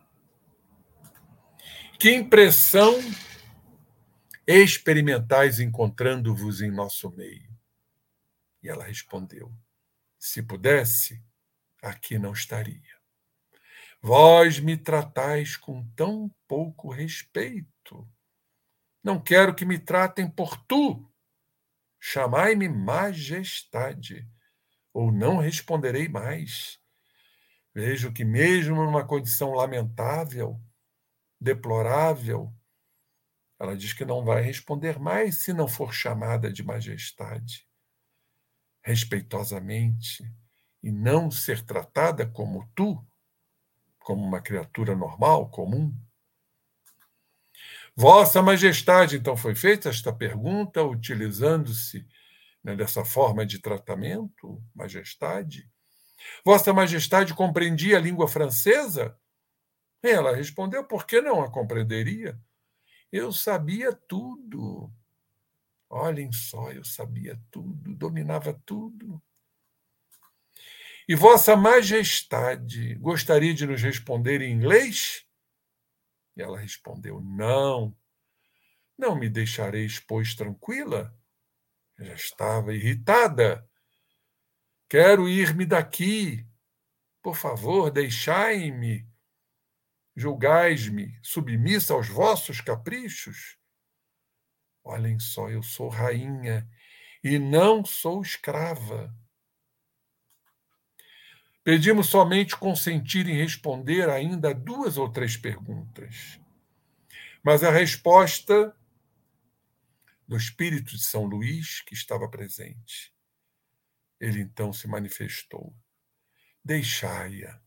Que 1.99 2.13
impressão 2.13 2.97
experimentais 4.47 5.59
encontrando-vos 5.59 6.61
em 6.61 6.71
nosso 6.71 7.09
meio? 7.11 7.49
E 8.61 8.69
ela 8.69 8.85
respondeu: 8.85 9.51
Se 10.17 10.41
pudesse, 10.41 11.21
aqui 11.81 12.17
não 12.17 12.31
estaria. 12.31 12.99
Vós 14.01 14.59
me 14.59 14.77
tratais 14.77 15.57
com 15.57 15.85
tão 15.95 16.33
pouco 16.47 16.89
respeito. 16.89 18.07
Não 19.03 19.21
quero 19.21 19.55
que 19.55 19.65
me 19.65 19.79
tratem 19.79 20.29
por 20.29 20.57
tu. 20.65 21.09
Chamai-me 21.99 22.67
majestade 22.69 24.27
ou 24.93 25.11
não 25.11 25.37
responderei 25.37 26.07
mais. 26.07 26.79
Vejo 27.73 28.11
que, 28.11 28.25
mesmo 28.25 28.83
numa 28.83 29.05
condição 29.05 29.51
lamentável, 29.51 30.59
deplorável, 31.39 32.53
ela 33.59 33.75
diz 33.75 33.93
que 33.93 34.05
não 34.05 34.23
vai 34.23 34.41
responder 34.41 34.99
mais 34.99 35.37
se 35.37 35.53
não 35.53 35.67
for 35.67 35.93
chamada 35.93 36.51
de 36.51 36.63
majestade, 36.63 37.67
respeitosamente, 38.81 40.23
e 40.81 40.91
não 40.91 41.29
ser 41.29 41.63
tratada 41.65 42.25
como 42.25 42.69
tu, 42.73 43.05
como 43.99 44.25
uma 44.25 44.41
criatura 44.41 44.95
normal, 44.95 45.49
comum. 45.49 45.93
Vossa 47.99 48.41
Majestade, 48.41 49.17
então, 49.17 49.35
foi 49.35 49.53
feita 49.53 49.89
esta 49.89 50.13
pergunta 50.13 50.81
utilizando-se 50.81 52.07
né, 52.63 52.73
dessa 52.73 53.03
forma 53.03 53.45
de 53.45 53.59
tratamento, 53.59 54.63
majestade? 54.73 55.69
Vossa 56.45 56.71
Majestade 56.71 57.33
compreendia 57.33 57.97
a 57.97 57.99
língua 57.99 58.25
francesa? 58.25 59.19
Ela 60.01 60.33
respondeu: 60.33 60.85
por 60.85 61.05
que 61.05 61.19
não 61.19 61.43
a 61.43 61.51
compreenderia? 61.51 62.39
Eu 63.11 63.33
sabia 63.33 63.91
tudo. 63.91 64.89
Olhem 65.89 66.31
só, 66.31 66.71
eu 66.71 66.85
sabia 66.85 67.37
tudo, 67.51 67.93
dominava 67.95 68.57
tudo. 68.65 69.21
E 71.05 71.15
Vossa 71.15 71.53
Majestade 71.57 72.95
gostaria 72.95 73.53
de 73.53 73.67
nos 73.67 73.81
responder 73.81 74.41
em 74.41 74.53
inglês? 74.53 75.27
Ela 76.41 76.59
respondeu: 76.59 77.21
Não, 77.21 77.95
não 78.97 79.15
me 79.15 79.29
deixareis, 79.29 79.99
pois, 79.99 80.35
tranquila? 80.35 81.15
já 81.99 82.13
estava 82.13 82.73
irritada. 82.73 83.67
Quero 84.89 85.27
ir-me 85.27 85.65
daqui. 85.65 86.45
Por 87.21 87.35
favor, 87.35 87.91
deixai-me. 87.91 89.07
Julgais-me 90.15 91.19
submissa 91.21 91.93
aos 91.93 92.07
vossos 92.07 92.61
caprichos. 92.61 93.57
Olhem 94.83 95.19
só, 95.19 95.49
eu 95.49 95.61
sou 95.61 95.89
rainha 95.89 96.67
e 97.23 97.37
não 97.37 97.85
sou 97.85 98.21
escrava. 98.21 99.13
Pedimos 101.63 102.07
somente 102.07 102.55
consentir 102.55 103.27
em 103.27 103.35
responder 103.35 104.09
ainda 104.09 104.53
duas 104.53 104.97
ou 104.97 105.09
três 105.09 105.35
perguntas. 105.37 106.39
Mas 107.43 107.63
a 107.63 107.71
resposta 107.71 108.75
do 110.27 110.37
espírito 110.37 110.95
de 110.95 111.03
São 111.03 111.25
Luís 111.25 111.81
que 111.81 111.93
estava 111.93 112.29
presente. 112.29 113.11
Ele 114.19 114.41
então 114.41 114.71
se 114.71 114.87
manifestou. 114.87 115.73
Deixai-a. 116.63 117.59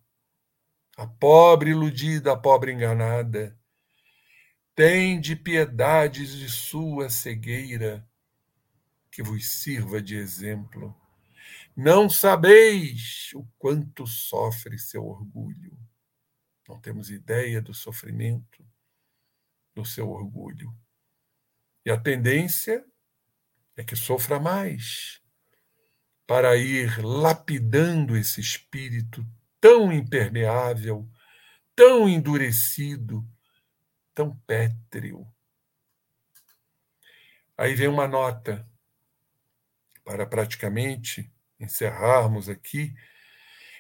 A 0.97 1.07
pobre 1.07 1.71
iludida, 1.71 2.33
a 2.33 2.37
pobre 2.37 2.73
enganada, 2.73 3.59
tem 4.75 5.21
de 5.21 5.35
piedades 5.35 6.37
de 6.37 6.49
sua 6.49 7.11
cegueira, 7.11 8.07
que 9.11 9.23
vos 9.23 9.51
sirva 9.51 10.01
de 10.01 10.17
exemplo. 10.17 10.95
Não 11.75 12.09
sabeis 12.09 13.31
o 13.35 13.47
quanto 13.59 14.07
sofre 14.07 14.79
seu 14.79 15.07
orgulho. 15.07 15.79
Não 16.69 16.79
temos 16.79 17.11
ideia 17.11 17.63
do 17.63 17.73
sofrimento 17.73 18.65
do 19.75 19.85
seu 19.85 20.11
orgulho. 20.11 20.75
E 21.85 21.91
a 21.91 21.99
tendência 21.99 22.85
é 23.77 23.83
que 23.83 23.97
sofra 23.97 24.39
mais, 24.39 25.23
para 26.27 26.57
ir 26.57 27.03
lapidando 27.03 28.17
esse 28.17 28.41
espírito 28.41 29.27
tão 29.61 29.91
impermeável, 29.91 31.11
tão 31.75 32.09
endurecido, 32.09 33.27
tão 34.15 34.37
pétreo. 34.47 35.27
Aí 37.57 37.75
vem 37.75 37.89
uma 37.89 38.07
nota 38.07 38.69
para 40.05 40.27
praticamente 40.27 41.33
encerrarmos 41.63 42.49
aqui 42.49 42.95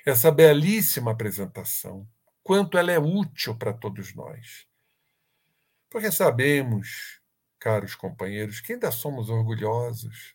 essa 0.05 0.30
belíssima 0.30 1.12
apresentação, 1.12 2.09
quanto 2.43 2.76
ela 2.76 2.91
é 2.93 2.99
útil 2.99 3.57
para 3.57 3.72
todos 3.72 4.14
nós. 4.14 4.66
Porque 5.89 6.11
sabemos 6.11 7.20
caros 7.59 7.95
companheiros, 7.95 8.61
que 8.61 8.72
ainda 8.72 8.91
somos 8.91 9.28
orgulhosos. 9.28 10.35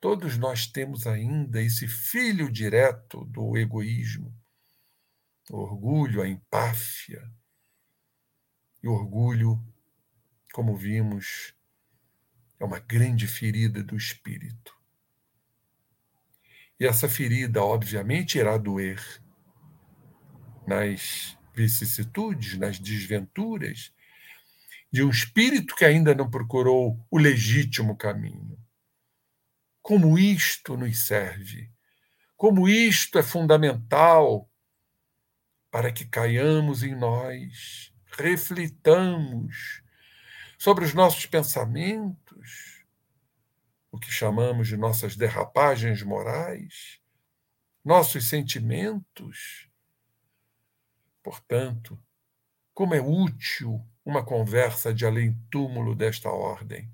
Todos 0.00 0.38
nós 0.38 0.66
temos 0.66 1.06
ainda 1.06 1.60
esse 1.60 1.88
filho 1.88 2.50
direto 2.50 3.24
do 3.24 3.56
egoísmo, 3.56 4.32
o 5.50 5.56
orgulho, 5.58 6.22
a 6.22 6.28
empáfia. 6.28 7.28
E 8.82 8.88
orgulho, 8.88 9.60
como 10.52 10.76
vimos, 10.76 11.54
é 12.60 12.64
uma 12.64 12.78
grande 12.78 13.26
ferida 13.26 13.82
do 13.82 13.96
espírito. 13.96 14.81
E 16.78 16.86
essa 16.86 17.08
ferida, 17.08 17.62
obviamente, 17.62 18.38
irá 18.38 18.56
doer 18.56 19.00
nas 20.66 21.36
vicissitudes, 21.54 22.58
nas 22.58 22.78
desventuras, 22.78 23.92
de 24.90 25.02
um 25.02 25.10
espírito 25.10 25.74
que 25.74 25.84
ainda 25.84 26.14
não 26.14 26.30
procurou 26.30 27.04
o 27.10 27.18
legítimo 27.18 27.96
caminho. 27.96 28.58
Como 29.80 30.18
isto 30.18 30.76
nos 30.76 31.06
serve, 31.06 31.70
como 32.36 32.68
isto 32.68 33.18
é 33.18 33.22
fundamental 33.22 34.48
para 35.70 35.90
que 35.90 36.04
caiamos 36.04 36.82
em 36.82 36.94
nós, 36.94 37.92
reflitamos, 38.18 39.82
sobre 40.58 40.84
os 40.84 40.94
nossos 40.94 41.26
pensamentos, 41.26 42.71
o 43.92 43.98
que 43.98 44.10
chamamos 44.10 44.68
de 44.68 44.76
nossas 44.76 45.14
derrapagens 45.14 46.02
morais, 46.02 46.98
nossos 47.84 48.26
sentimentos. 48.26 49.68
Portanto, 51.22 52.02
como 52.72 52.94
é 52.94 53.00
útil 53.00 53.86
uma 54.04 54.24
conversa 54.24 54.94
de 54.94 55.04
além-túmulo 55.04 55.94
desta 55.94 56.30
ordem. 56.30 56.90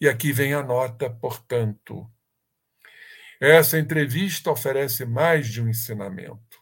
E 0.00 0.08
aqui 0.08 0.32
vem 0.32 0.54
a 0.54 0.62
nota, 0.62 1.10
portanto. 1.10 2.10
Essa 3.38 3.78
entrevista 3.78 4.50
oferece 4.50 5.04
mais 5.04 5.46
de 5.48 5.62
um 5.62 5.68
ensinamento. 5.68 6.58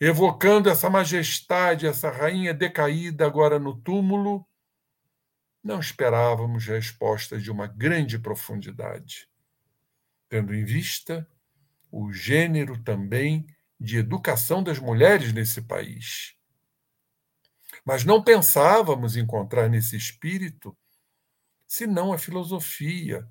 Evocando 0.00 0.68
essa 0.68 0.90
majestade, 0.90 1.86
essa 1.86 2.10
rainha 2.10 2.52
decaída 2.52 3.26
agora 3.26 3.58
no 3.58 3.80
túmulo, 3.80 4.46
não 5.62 5.78
esperávamos 5.78 6.66
respostas 6.66 7.42
de 7.42 7.50
uma 7.50 7.66
grande 7.66 8.18
profundidade, 8.18 9.28
tendo 10.28 10.54
em 10.54 10.64
vista 10.64 11.28
o 11.90 12.12
gênero 12.12 12.82
também 12.82 13.46
de 13.78 13.98
educação 13.98 14.62
das 14.62 14.78
mulheres 14.78 15.32
nesse 15.32 15.62
país. 15.62 16.34
Mas 17.84 18.04
não 18.04 18.22
pensávamos 18.22 19.16
encontrar 19.16 19.68
nesse 19.68 19.96
espírito 19.96 20.76
senão 21.66 22.12
a 22.12 22.18
filosofia, 22.18 23.28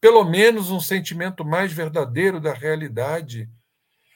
pelo 0.00 0.24
menos 0.24 0.70
um 0.70 0.80
sentimento 0.80 1.44
mais 1.44 1.72
verdadeiro 1.72 2.40
da 2.40 2.52
realidade, 2.52 3.50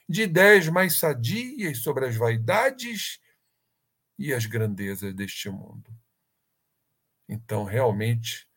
de 0.08 0.22
ideias 0.22 0.68
mais 0.68 0.96
sadias 0.96 1.78
sobre 1.78 2.06
as 2.06 2.16
vaidades 2.16 3.20
e 4.18 4.32
as 4.32 4.46
grandezas 4.46 5.12
deste 5.14 5.50
mundo. 5.50 5.90
Então, 7.28 7.64
realmente, 7.64 8.48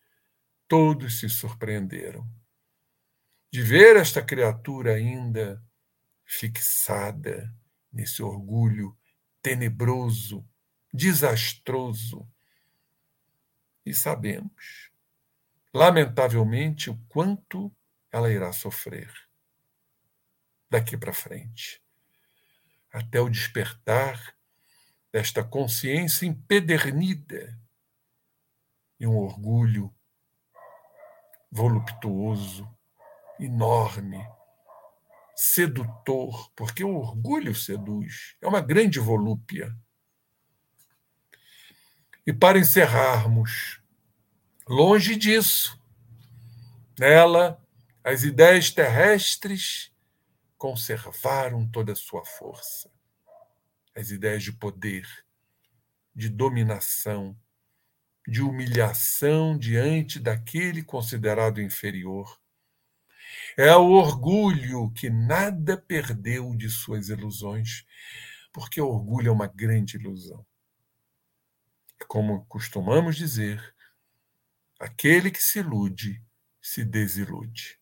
todos 0.67 1.19
se 1.19 1.29
surpreenderam 1.29 2.27
de 3.51 3.63
ver 3.63 3.95
esta 3.97 4.21
criatura 4.21 4.93
ainda 4.93 5.63
fixada 6.23 7.51
nesse 7.91 8.21
orgulho 8.21 8.95
tenebroso, 9.41 10.47
desastroso. 10.93 12.29
E 13.83 13.93
sabemos, 13.93 14.91
lamentavelmente, 15.73 16.91
o 16.91 16.97
quanto 17.07 17.75
ela 18.11 18.31
irá 18.31 18.51
sofrer 18.53 19.11
daqui 20.69 20.95
para 20.95 21.11
frente, 21.11 21.81
até 22.91 23.19
o 23.19 23.29
despertar 23.29 24.35
desta 25.11 25.43
consciência 25.43 26.27
empedernida 26.27 27.59
e 28.99 29.07
um 29.07 29.17
orgulho 29.17 29.93
voluptuoso, 31.51 32.69
enorme, 33.39 34.23
sedutor, 35.35 36.51
porque 36.55 36.83
o 36.83 36.95
orgulho 36.95 37.55
seduz, 37.55 38.35
é 38.41 38.47
uma 38.47 38.61
grande 38.61 38.99
volúpia. 38.99 39.75
E 42.27 42.33
para 42.33 42.59
encerrarmos, 42.59 43.81
longe 44.67 45.15
disso, 45.15 45.81
nela, 46.99 47.63
as 48.03 48.23
ideias 48.23 48.69
terrestres 48.69 49.91
conservaram 50.57 51.65
toda 51.65 51.93
a 51.93 51.95
sua 51.95 52.25
força. 52.25 52.91
As 53.95 54.11
ideias 54.11 54.43
de 54.43 54.51
poder, 54.51 55.07
de 56.13 56.29
dominação, 56.29 57.35
de 58.29 58.41
humilhação 58.41 59.57
diante 59.57 60.19
daquele 60.19 60.83
considerado 60.83 61.59
inferior. 61.61 62.39
É 63.57 63.75
o 63.75 63.91
orgulho 63.91 64.91
que 64.91 65.09
nada 65.09 65.75
perdeu 65.75 66.55
de 66.55 66.69
suas 66.69 67.09
ilusões, 67.09 67.85
porque 68.53 68.79
o 68.79 68.87
orgulho 68.87 69.29
é 69.29 69.31
uma 69.31 69.47
grande 69.47 69.97
ilusão. 69.97 70.45
Como 72.07 72.45
costumamos 72.45 73.17
dizer, 73.17 73.75
aquele 74.79 75.31
que 75.31 75.43
se 75.43 75.59
ilude 75.59 76.23
se 76.61 76.85
desilude. 76.85 77.79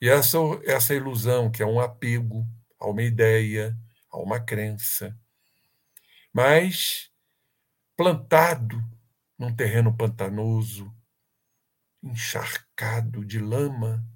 E 0.00 0.08
essa, 0.08 0.38
essa 0.64 0.94
ilusão, 0.94 1.50
que 1.50 1.62
é 1.62 1.66
um 1.66 1.80
apego 1.80 2.46
a 2.78 2.86
uma 2.88 3.02
ideia, 3.02 3.76
a 4.10 4.18
uma 4.18 4.40
crença, 4.40 5.16
mas 6.32 7.07
plantado 7.98 8.80
num 9.36 9.52
terreno 9.52 9.92
pantanoso, 9.92 10.94
encharcado 12.00 13.24
de 13.24 13.40
lama, 13.40 14.06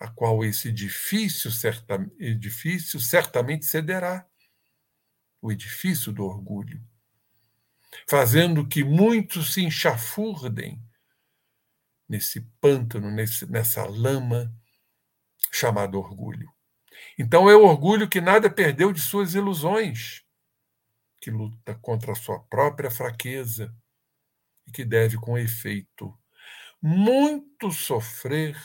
a 0.00 0.08
qual 0.08 0.42
esse 0.42 0.68
edifício, 0.68 1.50
certa, 1.50 2.10
edifício 2.18 2.98
certamente 2.98 3.66
cederá 3.66 4.26
o 5.42 5.52
edifício 5.52 6.10
do 6.10 6.24
orgulho, 6.24 6.82
fazendo 8.08 8.66
que 8.66 8.82
muitos 8.82 9.52
se 9.52 9.62
enxafurdem 9.62 10.82
nesse 12.08 12.40
pântano, 12.62 13.10
nesse, 13.10 13.44
nessa 13.44 13.84
lama 13.84 14.50
chamada 15.52 15.98
orgulho. 15.98 16.50
Então 17.18 17.50
é 17.50 17.54
o 17.54 17.66
orgulho 17.66 18.08
que 18.08 18.22
nada 18.22 18.48
perdeu 18.48 18.90
de 18.90 19.02
suas 19.02 19.34
ilusões 19.34 20.26
que 21.20 21.30
luta 21.30 21.74
contra 21.76 22.12
a 22.12 22.16
sua 22.16 22.40
própria 22.44 22.90
fraqueza 22.90 23.74
e 24.66 24.70
que 24.70 24.84
deve, 24.84 25.16
com 25.16 25.38
efeito, 25.38 26.16
muito 26.80 27.70
sofrer 27.70 28.56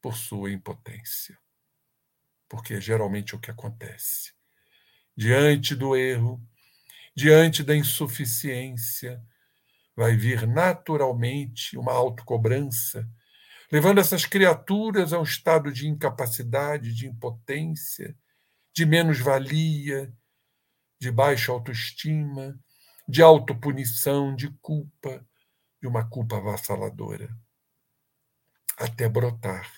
por 0.00 0.16
sua 0.16 0.52
impotência. 0.52 1.38
Porque 2.48 2.74
é 2.74 2.80
geralmente 2.80 3.34
o 3.34 3.40
que 3.40 3.50
acontece. 3.50 4.32
Diante 5.16 5.74
do 5.74 5.96
erro, 5.96 6.40
diante 7.14 7.62
da 7.62 7.74
insuficiência, 7.74 9.22
vai 9.96 10.16
vir 10.16 10.46
naturalmente 10.46 11.76
uma 11.78 11.92
autocobrança, 11.92 13.08
levando 13.70 14.00
essas 14.00 14.26
criaturas 14.26 15.12
a 15.12 15.18
um 15.18 15.22
estado 15.22 15.72
de 15.72 15.88
incapacidade, 15.88 16.94
de 16.94 17.06
impotência, 17.06 18.16
de 18.72 18.84
menos-valia, 18.84 20.12
de 21.04 21.10
baixa 21.10 21.52
autoestima, 21.52 22.58
de 23.06 23.20
autopunição, 23.20 24.34
de 24.34 24.48
culpa, 24.62 25.22
de 25.78 25.86
uma 25.86 26.08
culpa 26.08 26.38
avassaladora. 26.38 27.28
Até 28.74 29.06
brotar. 29.06 29.70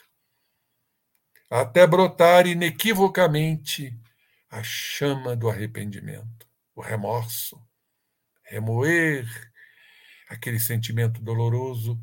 Até 1.51 1.85
brotar 1.85 2.47
inequivocamente 2.47 3.99
a 4.49 4.62
chama 4.62 5.35
do 5.35 5.51
arrependimento, 5.51 6.49
o 6.77 6.81
remorso, 6.81 7.61
remoer 8.45 9.27
aquele 10.29 10.61
sentimento 10.61 11.20
doloroso, 11.20 12.01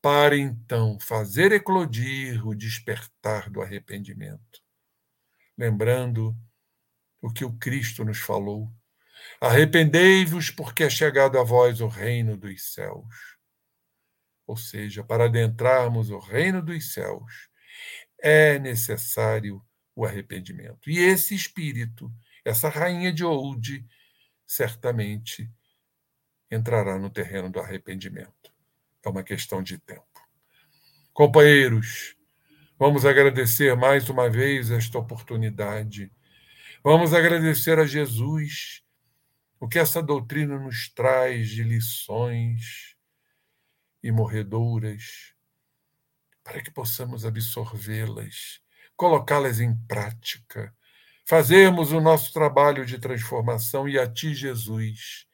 para 0.00 0.36
então 0.36 1.00
fazer 1.00 1.50
eclodir 1.50 2.46
o 2.46 2.54
despertar 2.54 3.50
do 3.50 3.60
arrependimento. 3.60 4.62
Lembrando 5.58 6.36
o 7.22 7.32
que 7.32 7.44
o 7.44 7.52
Cristo 7.52 8.04
nos 8.04 8.18
falou. 8.18 8.68
Arrependei-vos, 9.40 10.50
porque 10.50 10.82
é 10.82 10.90
chegado 10.90 11.38
a 11.38 11.44
vós 11.44 11.80
o 11.80 11.86
reino 11.86 12.36
dos 12.36 12.74
céus. 12.74 13.38
Ou 14.44 14.56
seja, 14.56 15.04
para 15.04 15.26
adentrarmos 15.26 16.10
o 16.10 16.18
reino 16.18 16.60
dos 16.60 16.92
céus, 16.92 17.48
é 18.18 18.58
necessário 18.58 19.64
o 19.94 20.04
arrependimento. 20.04 20.90
E 20.90 20.98
esse 20.98 21.34
espírito, 21.34 22.12
essa 22.44 22.68
rainha 22.68 23.12
de 23.12 23.24
Oude, 23.24 23.86
certamente 24.44 25.48
entrará 26.50 26.98
no 26.98 27.08
terreno 27.08 27.48
do 27.48 27.60
arrependimento. 27.60 28.52
É 29.04 29.08
uma 29.08 29.22
questão 29.22 29.62
de 29.62 29.78
tempo. 29.78 30.04
Companheiros, 31.12 32.16
vamos 32.78 33.06
agradecer 33.06 33.76
mais 33.76 34.08
uma 34.08 34.28
vez 34.28 34.70
esta 34.70 34.98
oportunidade 34.98 36.12
Vamos 36.84 37.14
agradecer 37.14 37.78
a 37.78 37.86
Jesus 37.86 38.82
o 39.60 39.68
que 39.68 39.78
essa 39.78 40.02
doutrina 40.02 40.58
nos 40.58 40.88
traz 40.88 41.48
de 41.48 41.62
lições 41.62 42.96
e 44.02 44.10
morredoras, 44.10 45.32
para 46.42 46.60
que 46.60 46.72
possamos 46.72 47.24
absorvê-las, 47.24 48.60
colocá-las 48.96 49.60
em 49.60 49.76
prática, 49.86 50.74
fazermos 51.24 51.92
o 51.92 52.00
nosso 52.00 52.32
trabalho 52.32 52.84
de 52.84 52.98
transformação 52.98 53.88
e 53.88 53.96
a 53.96 54.12
Ti, 54.12 54.34
Jesus, 54.34 55.28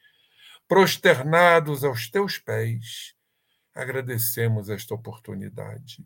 prosternados 0.67 1.83
aos 1.83 2.07
Teus 2.07 2.37
pés, 2.37 3.15
agradecemos 3.73 4.69
esta 4.69 4.93
oportunidade 4.93 6.05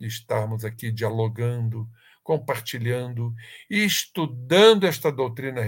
de 0.00 0.08
estarmos 0.08 0.64
aqui 0.64 0.90
dialogando 0.90 1.88
compartilhando 2.24 3.32
e 3.70 3.84
estudando 3.84 4.84
esta 4.84 5.12
doutrina 5.12 5.60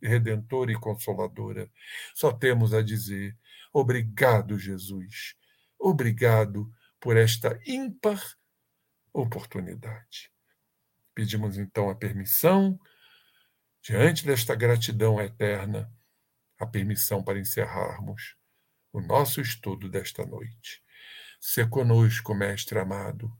redentora 0.00 0.70
e 0.70 0.78
consoladora. 0.78 1.68
Só 2.14 2.30
temos 2.30 2.72
a 2.74 2.82
dizer: 2.82 3.36
obrigado, 3.72 4.58
Jesus. 4.58 5.34
Obrigado 5.78 6.70
por 7.00 7.16
esta 7.16 7.58
ímpar 7.66 8.20
oportunidade. 9.12 10.30
Pedimos 11.14 11.58
então 11.58 11.90
a 11.90 11.94
permissão, 11.94 12.78
diante 13.82 14.24
desta 14.24 14.54
gratidão 14.54 15.20
eterna, 15.20 15.92
a 16.58 16.66
permissão 16.66 17.24
para 17.24 17.40
encerrarmos 17.40 18.36
o 18.92 19.00
nosso 19.00 19.40
estudo 19.40 19.88
desta 19.88 20.24
noite. 20.24 20.82
Se 21.40 21.66
conosco, 21.66 22.34
Mestre 22.34 22.78
amado, 22.78 23.32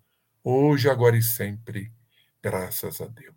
hoje, 0.42 0.90
agora 0.90 1.16
e 1.16 1.22
sempre, 1.22 1.92
graças 2.42 3.00
a 3.00 3.06
Deus. 3.06 3.36